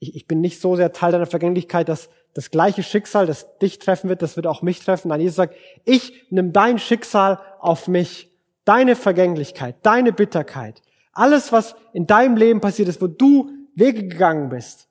Ich, 0.00 0.16
ich 0.16 0.26
bin 0.26 0.40
nicht 0.40 0.60
so 0.60 0.74
sehr 0.74 0.92
Teil 0.92 1.12
deiner 1.12 1.26
Vergänglichkeit, 1.26 1.88
dass 1.88 2.10
das 2.34 2.50
gleiche 2.50 2.82
Schicksal, 2.82 3.26
das 3.26 3.58
dich 3.58 3.78
treffen 3.78 4.08
wird, 4.08 4.22
das 4.22 4.36
wird 4.36 4.46
auch 4.46 4.62
mich 4.62 4.80
treffen. 4.80 5.08
Nein, 5.08 5.20
Jesus 5.20 5.36
sagt, 5.36 5.54
ich 5.84 6.26
nimm 6.30 6.52
dein 6.52 6.78
Schicksal 6.78 7.40
auf 7.60 7.86
mich, 7.88 8.32
deine 8.64 8.96
Vergänglichkeit, 8.96 9.76
deine 9.82 10.12
Bitterkeit, 10.12 10.82
alles, 11.12 11.52
was 11.52 11.76
in 11.92 12.06
deinem 12.06 12.36
Leben 12.36 12.60
passiert 12.60 12.88
ist, 12.88 13.00
wo 13.00 13.06
du 13.06 13.50
Wege 13.74 14.06
gegangen 14.06 14.48
bist, 14.48 14.87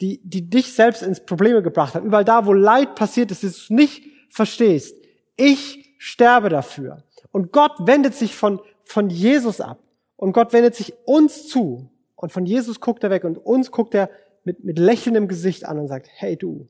die, 0.00 0.20
die 0.24 0.48
dich 0.48 0.72
selbst 0.72 1.02
ins 1.02 1.24
Probleme 1.24 1.62
gebracht 1.62 1.94
haben, 1.94 2.06
überall 2.06 2.24
da, 2.24 2.46
wo 2.46 2.52
Leid 2.52 2.94
passiert 2.94 3.30
ist, 3.30 3.44
dass 3.44 3.66
du 3.66 3.74
nicht 3.74 4.02
verstehst. 4.30 4.96
Ich 5.36 5.94
sterbe 5.98 6.48
dafür. 6.48 7.04
Und 7.32 7.52
Gott 7.52 7.72
wendet 7.80 8.14
sich 8.14 8.34
von, 8.34 8.60
von 8.82 9.10
Jesus 9.10 9.60
ab. 9.60 9.82
Und 10.16 10.32
Gott 10.32 10.52
wendet 10.52 10.74
sich 10.74 10.94
uns 11.04 11.48
zu. 11.48 11.90
Und 12.16 12.32
von 12.32 12.46
Jesus 12.46 12.80
guckt 12.80 13.04
er 13.04 13.10
weg 13.10 13.24
und 13.24 13.38
uns 13.38 13.70
guckt 13.70 13.94
er 13.94 14.10
mit, 14.44 14.64
mit 14.64 14.78
lächelndem 14.78 15.28
Gesicht 15.28 15.64
an 15.64 15.78
und 15.78 15.88
sagt, 15.88 16.08
hey 16.10 16.36
du, 16.36 16.68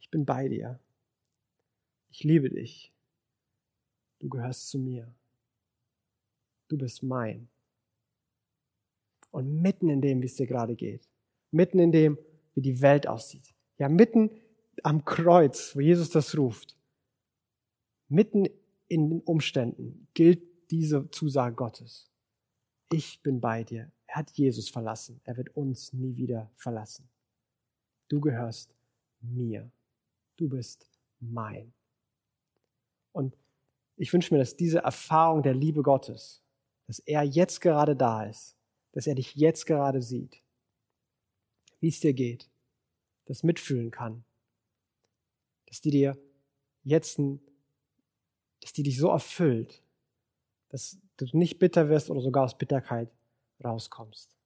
ich 0.00 0.10
bin 0.10 0.24
bei 0.24 0.48
dir. 0.48 0.78
Ich 2.10 2.24
liebe 2.24 2.50
dich. 2.50 2.92
Du 4.18 4.28
gehörst 4.28 4.68
zu 4.70 4.78
mir. 4.78 5.12
Du 6.68 6.76
bist 6.76 7.02
mein. 7.02 7.48
Und 9.30 9.60
mitten 9.60 9.88
in 9.88 10.00
dem, 10.00 10.22
wie 10.22 10.26
es 10.26 10.36
dir 10.36 10.46
gerade 10.46 10.74
geht, 10.74 11.02
mitten 11.50 11.78
in 11.78 11.92
dem, 11.92 12.18
wie 12.54 12.62
die 12.62 12.80
Welt 12.80 13.06
aussieht, 13.06 13.54
ja, 13.78 13.88
mitten 13.88 14.30
am 14.82 15.04
Kreuz, 15.04 15.74
wo 15.74 15.80
Jesus 15.80 16.10
das 16.10 16.36
ruft, 16.36 16.76
mitten 18.08 18.46
in 18.88 19.10
den 19.10 19.20
Umständen 19.20 20.08
gilt 20.14 20.42
diese 20.70 21.10
Zusage 21.10 21.54
Gottes. 21.54 22.10
Ich 22.90 23.22
bin 23.22 23.40
bei 23.40 23.64
dir. 23.64 23.90
Er 24.06 24.16
hat 24.16 24.30
Jesus 24.32 24.68
verlassen. 24.70 25.20
Er 25.24 25.36
wird 25.36 25.54
uns 25.54 25.92
nie 25.92 26.16
wieder 26.16 26.50
verlassen. 26.54 27.08
Du 28.08 28.20
gehörst 28.20 28.74
mir. 29.20 29.70
Du 30.36 30.48
bist 30.48 30.88
mein. 31.20 31.72
Und 33.12 33.36
ich 33.96 34.12
wünsche 34.12 34.32
mir, 34.32 34.38
dass 34.38 34.56
diese 34.56 34.78
Erfahrung 34.78 35.42
der 35.42 35.54
Liebe 35.54 35.82
Gottes, 35.82 36.42
dass 36.86 37.00
er 37.00 37.22
jetzt 37.24 37.60
gerade 37.60 37.94
da 37.94 38.24
ist, 38.24 38.56
dass 38.92 39.06
er 39.06 39.14
dich 39.14 39.34
jetzt 39.34 39.66
gerade 39.66 40.00
sieht, 40.00 40.40
wie 41.80 41.88
es 41.88 42.00
dir 42.00 42.14
geht, 42.14 42.50
das 43.26 43.42
mitfühlen 43.42 43.90
kann, 43.90 44.24
dass 45.66 45.80
die 45.80 45.90
dir 45.90 46.18
jetzt, 46.82 47.18
dass 47.18 48.72
die 48.72 48.82
dich 48.82 48.98
so 48.98 49.08
erfüllt, 49.08 49.82
dass 50.70 50.98
du 51.16 51.26
nicht 51.32 51.58
bitter 51.58 51.88
wirst 51.88 52.10
oder 52.10 52.20
sogar 52.20 52.44
aus 52.44 52.56
Bitterkeit 52.56 53.10
rauskommst. 53.62 54.36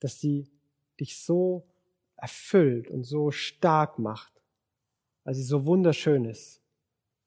Dass 0.00 0.18
die 0.18 0.50
dich 1.00 1.18
so 1.18 1.66
erfüllt 2.16 2.88
und 2.88 3.04
so 3.04 3.30
stark 3.30 3.98
macht, 3.98 4.42
weil 5.24 5.34
sie 5.34 5.42
so 5.42 5.66
wunderschön 5.66 6.24
ist, 6.24 6.62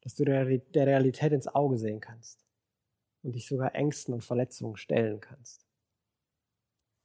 dass 0.02 0.16
du 0.16 0.24
der 0.26 0.48
Realität 0.48 1.34
ins 1.34 1.48
Auge 1.48 1.78
sehen 1.78 2.00
kannst 2.00 2.46
und 3.22 3.34
dich 3.34 3.48
sogar 3.48 3.76
Ängsten 3.76 4.14
und 4.14 4.24
Verletzungen 4.24 4.78
stellen 4.78 5.20
kannst. 5.20 5.68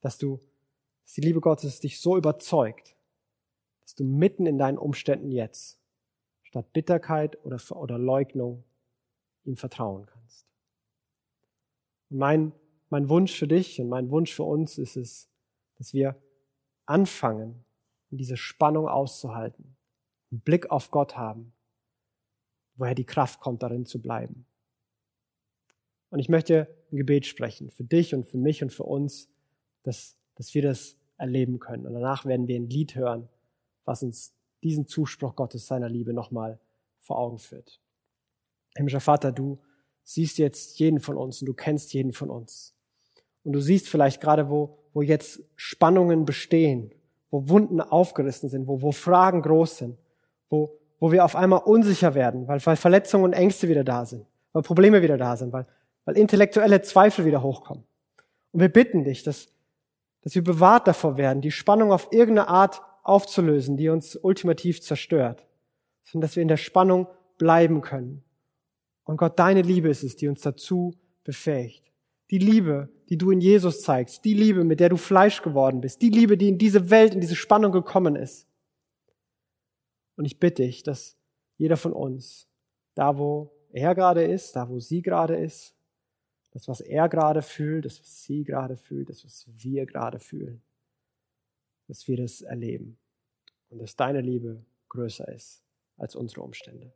Dass 0.01 0.19
du, 0.19 0.41
dass 1.05 1.13
die 1.13 1.21
Liebe 1.21 1.41
Gottes 1.41 1.81
dich 1.81 2.01
so 2.01 2.17
überzeugt, 2.17 2.97
dass 3.83 3.95
du 3.95 4.05
mitten 4.05 4.47
in 4.47 4.59
deinen 4.59 4.79
Umständen 4.79 5.31
jetzt 5.31 5.79
statt 6.43 6.73
Bitterkeit 6.73 7.45
oder, 7.45 7.59
oder 7.71 7.99
Leugnung 7.99 8.65
ihm 9.45 9.57
vertrauen 9.57 10.07
kannst. 10.07 10.47
Und 12.11 12.19
mein, 12.19 12.53
mein 12.91 13.09
Wunsch 13.09 13.37
für 13.37 13.49
dich 13.49 13.81
und 13.81 13.89
mein 13.89 14.11
Wunsch 14.11 14.33
für 14.33 14.45
uns 14.45 14.79
ist 14.79 14.97
es, 14.97 15.29
dass 15.77 15.93
wir 15.93 16.17
anfangen, 16.87 17.65
diese 18.11 18.37
Spannung 18.37 18.89
auszuhalten, 18.89 19.77
einen 20.31 20.41
Blick 20.41 20.71
auf 20.71 20.91
Gott 20.91 21.17
haben, 21.17 21.53
woher 22.77 22.95
die 22.95 23.05
Kraft 23.05 23.41
kommt, 23.41 23.63
darin 23.63 23.87
zu 23.87 24.01
bleiben. 24.01 24.47
Und 26.11 26.21
ich 26.21 26.29
möchte 26.29 26.69
ein 26.93 26.97
Gebet 26.97 27.27
sprechen 27.27 27.71
für 27.71 27.85
dich 27.85 28.15
und 28.15 28.25
für 28.25 28.39
mich 28.39 28.63
und 28.63 28.73
für 28.73 28.85
uns, 28.85 29.29
dass, 29.83 30.17
dass 30.37 30.55
wir 30.55 30.63
das 30.63 30.97
erleben 31.17 31.59
können. 31.59 31.87
Und 31.87 31.95
danach 31.95 32.25
werden 32.25 32.49
wir 32.49 32.57
ein 32.57 32.69
Lied 32.69 32.95
hören, 32.95 33.29
was 33.85 34.03
uns 34.03 34.35
diesen 34.63 34.87
Zuspruch 34.87 35.37
Gottes 35.37 35.67
seiner 35.67 35.89
Liebe 35.89 36.13
nochmal 36.13 36.59
vor 37.01 37.19
Augen 37.19 37.39
führt. 37.39 37.81
Himmlischer 38.77 39.01
Vater, 39.01 39.31
du 39.31 39.59
siehst 40.03 40.39
jetzt 40.39 40.79
jeden 40.79 41.01
von 41.01 41.17
uns 41.17 41.41
und 41.41 41.47
du 41.47 41.55
kennst 41.55 41.93
jeden 41.93 42.13
von 42.13 42.31
uns. 42.31 42.75
Und 43.45 43.53
du 43.53 43.61
siehst 43.61 43.89
vielleicht 43.89 44.21
gerade, 44.21 44.49
wo, 44.49 44.79
wo 44.93 45.03
jetzt 45.03 45.43
Spannungen 45.55 46.25
bestehen, 46.25 46.93
wo 47.31 47.49
Wunden 47.49 47.81
aufgerissen 47.81 48.49
sind, 48.49 48.67
wo, 48.67 48.81
wo 48.81 48.93
Fragen 48.93 49.43
groß 49.43 49.79
sind, 49.79 49.99
wo, 50.49 50.79
wo 50.99 51.13
wir 51.13 51.25
auf 51.25 51.37
einmal 51.37 51.61
unsicher 51.61 52.15
werden, 52.15 52.49
weil, 52.49 52.65
weil 52.65 52.77
Verletzungen 52.77 53.25
und 53.25 53.33
Ängste 53.33 53.69
wieder 53.69 53.85
da 53.85 54.07
sind, 54.07 54.27
weil 54.53 54.63
Probleme 54.63 55.03
wieder 55.03 55.19
da 55.19 55.37
sind, 55.37 55.53
weil, 55.53 55.67
weil 56.05 56.17
intellektuelle 56.17 56.81
Zweifel 56.83 57.25
wieder 57.25 57.43
hochkommen. 57.43 57.85
Und 58.53 58.61
wir 58.61 58.69
bitten 58.69 59.05
dich, 59.05 59.23
dass, 59.23 59.49
dass 60.25 60.35
wir 60.35 60.43
bewahrt 60.43 60.89
davor 60.89 61.19
werden, 61.19 61.43
die 61.43 61.51
Spannung 61.51 61.93
auf 61.93 62.09
irgendeine 62.11 62.49
Art 62.49 62.81
aufzulösen, 63.03 63.77
die 63.77 63.91
uns 63.91 64.17
ultimativ 64.17 64.81
zerstört, 64.81 65.47
sondern 66.03 66.27
dass 66.27 66.37
wir 66.37 66.43
in 66.43 66.49
der 66.49 66.57
Spannung 66.57 67.07
bleiben 67.37 67.83
können. 67.83 68.25
Und 69.05 69.19
Gott, 69.19 69.39
deine 69.39 69.61
Liebe 69.61 69.91
ist 69.91 70.03
es, 70.03 70.17
die 70.17 70.27
uns 70.29 70.41
dazu 70.41 70.95
befähigt. 71.25 71.93
Die 72.31 72.39
Liebe, 72.39 72.89
die 73.11 73.19
du 73.19 73.31
in 73.31 73.41
Jesus 73.43 73.83
zeigst, 73.83 74.25
die 74.25 74.33
Liebe, 74.33 74.65
mit 74.65 74.81
der 74.81 74.89
du 74.89 74.97
Fleisch 74.97 75.43
geworden 75.43 75.83
bist, 75.83 76.01
die 76.01 76.09
Liebe, 76.09 76.39
die 76.39 76.49
in 76.49 76.57
diese 76.57 76.89
Welt, 76.89 77.15
in 77.15 77.21
diese 77.21 77.37
Spannung 77.37 77.71
gekommen 77.71 78.17
ist. 78.17 78.49
Und 80.17 80.25
ich 80.25 80.41
bitte 80.41 80.63
dich, 80.63 80.83
dass 80.83 81.19
jeder 81.59 81.77
von 81.77 81.93
uns, 81.93 82.49
da 82.95 83.19
wo 83.19 83.53
er 83.73 83.95
gerade 83.95 84.25
ist, 84.25 84.57
da 84.57 84.71
wo 84.71 84.81
sie 84.81 85.03
gerade 85.03 85.37
ist, 85.37 85.75
das, 86.55 86.67
was 86.69 86.81
er 86.81 87.11
gerade 87.11 87.43
fühlt, 87.43 87.85
das, 87.85 88.01
was 88.01 88.23
sie 88.23 88.45
gerade 88.45 88.77
fühlt, 88.77 89.11
das, 89.11 89.25
was 89.25 89.45
wir 89.49 89.87
gerade 89.87 90.21
fühlen, 90.21 90.63
dass 91.89 92.07
wir 92.09 92.17
das 92.17 92.41
erleben 92.41 92.97
und 93.69 93.81
dass 93.81 93.97
deine 93.97 94.21
Liebe 94.21 94.65
größer 94.89 95.29
ist 95.29 95.65
als 95.97 96.17
unsere 96.17 96.43
Umstände. 96.43 96.93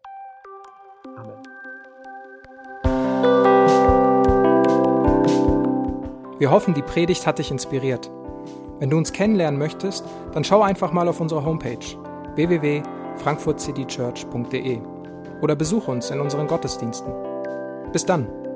Amen. 1.16 1.42
Wir 6.38 6.50
hoffen, 6.52 6.74
die 6.74 6.82
Predigt 6.82 7.26
hat 7.26 7.40
dich 7.40 7.50
inspiriert. 7.50 8.08
Wenn 8.78 8.90
du 8.90 8.96
uns 8.96 9.12
kennenlernen 9.12 9.58
möchtest, 9.58 10.04
dann 10.32 10.44
schau 10.44 10.62
einfach 10.62 10.92
mal 10.92 11.08
auf 11.08 11.20
unsere 11.20 11.44
Homepage 11.44 11.84
www.frankfurtcitychurch.de 12.36 14.80
oder 15.42 15.56
besuch 15.56 15.88
uns 15.88 16.10
in 16.10 16.20
unseren 16.20 16.46
Gottesdiensten. 16.46 17.12
Bis 17.92 18.06
dann! 18.06 18.47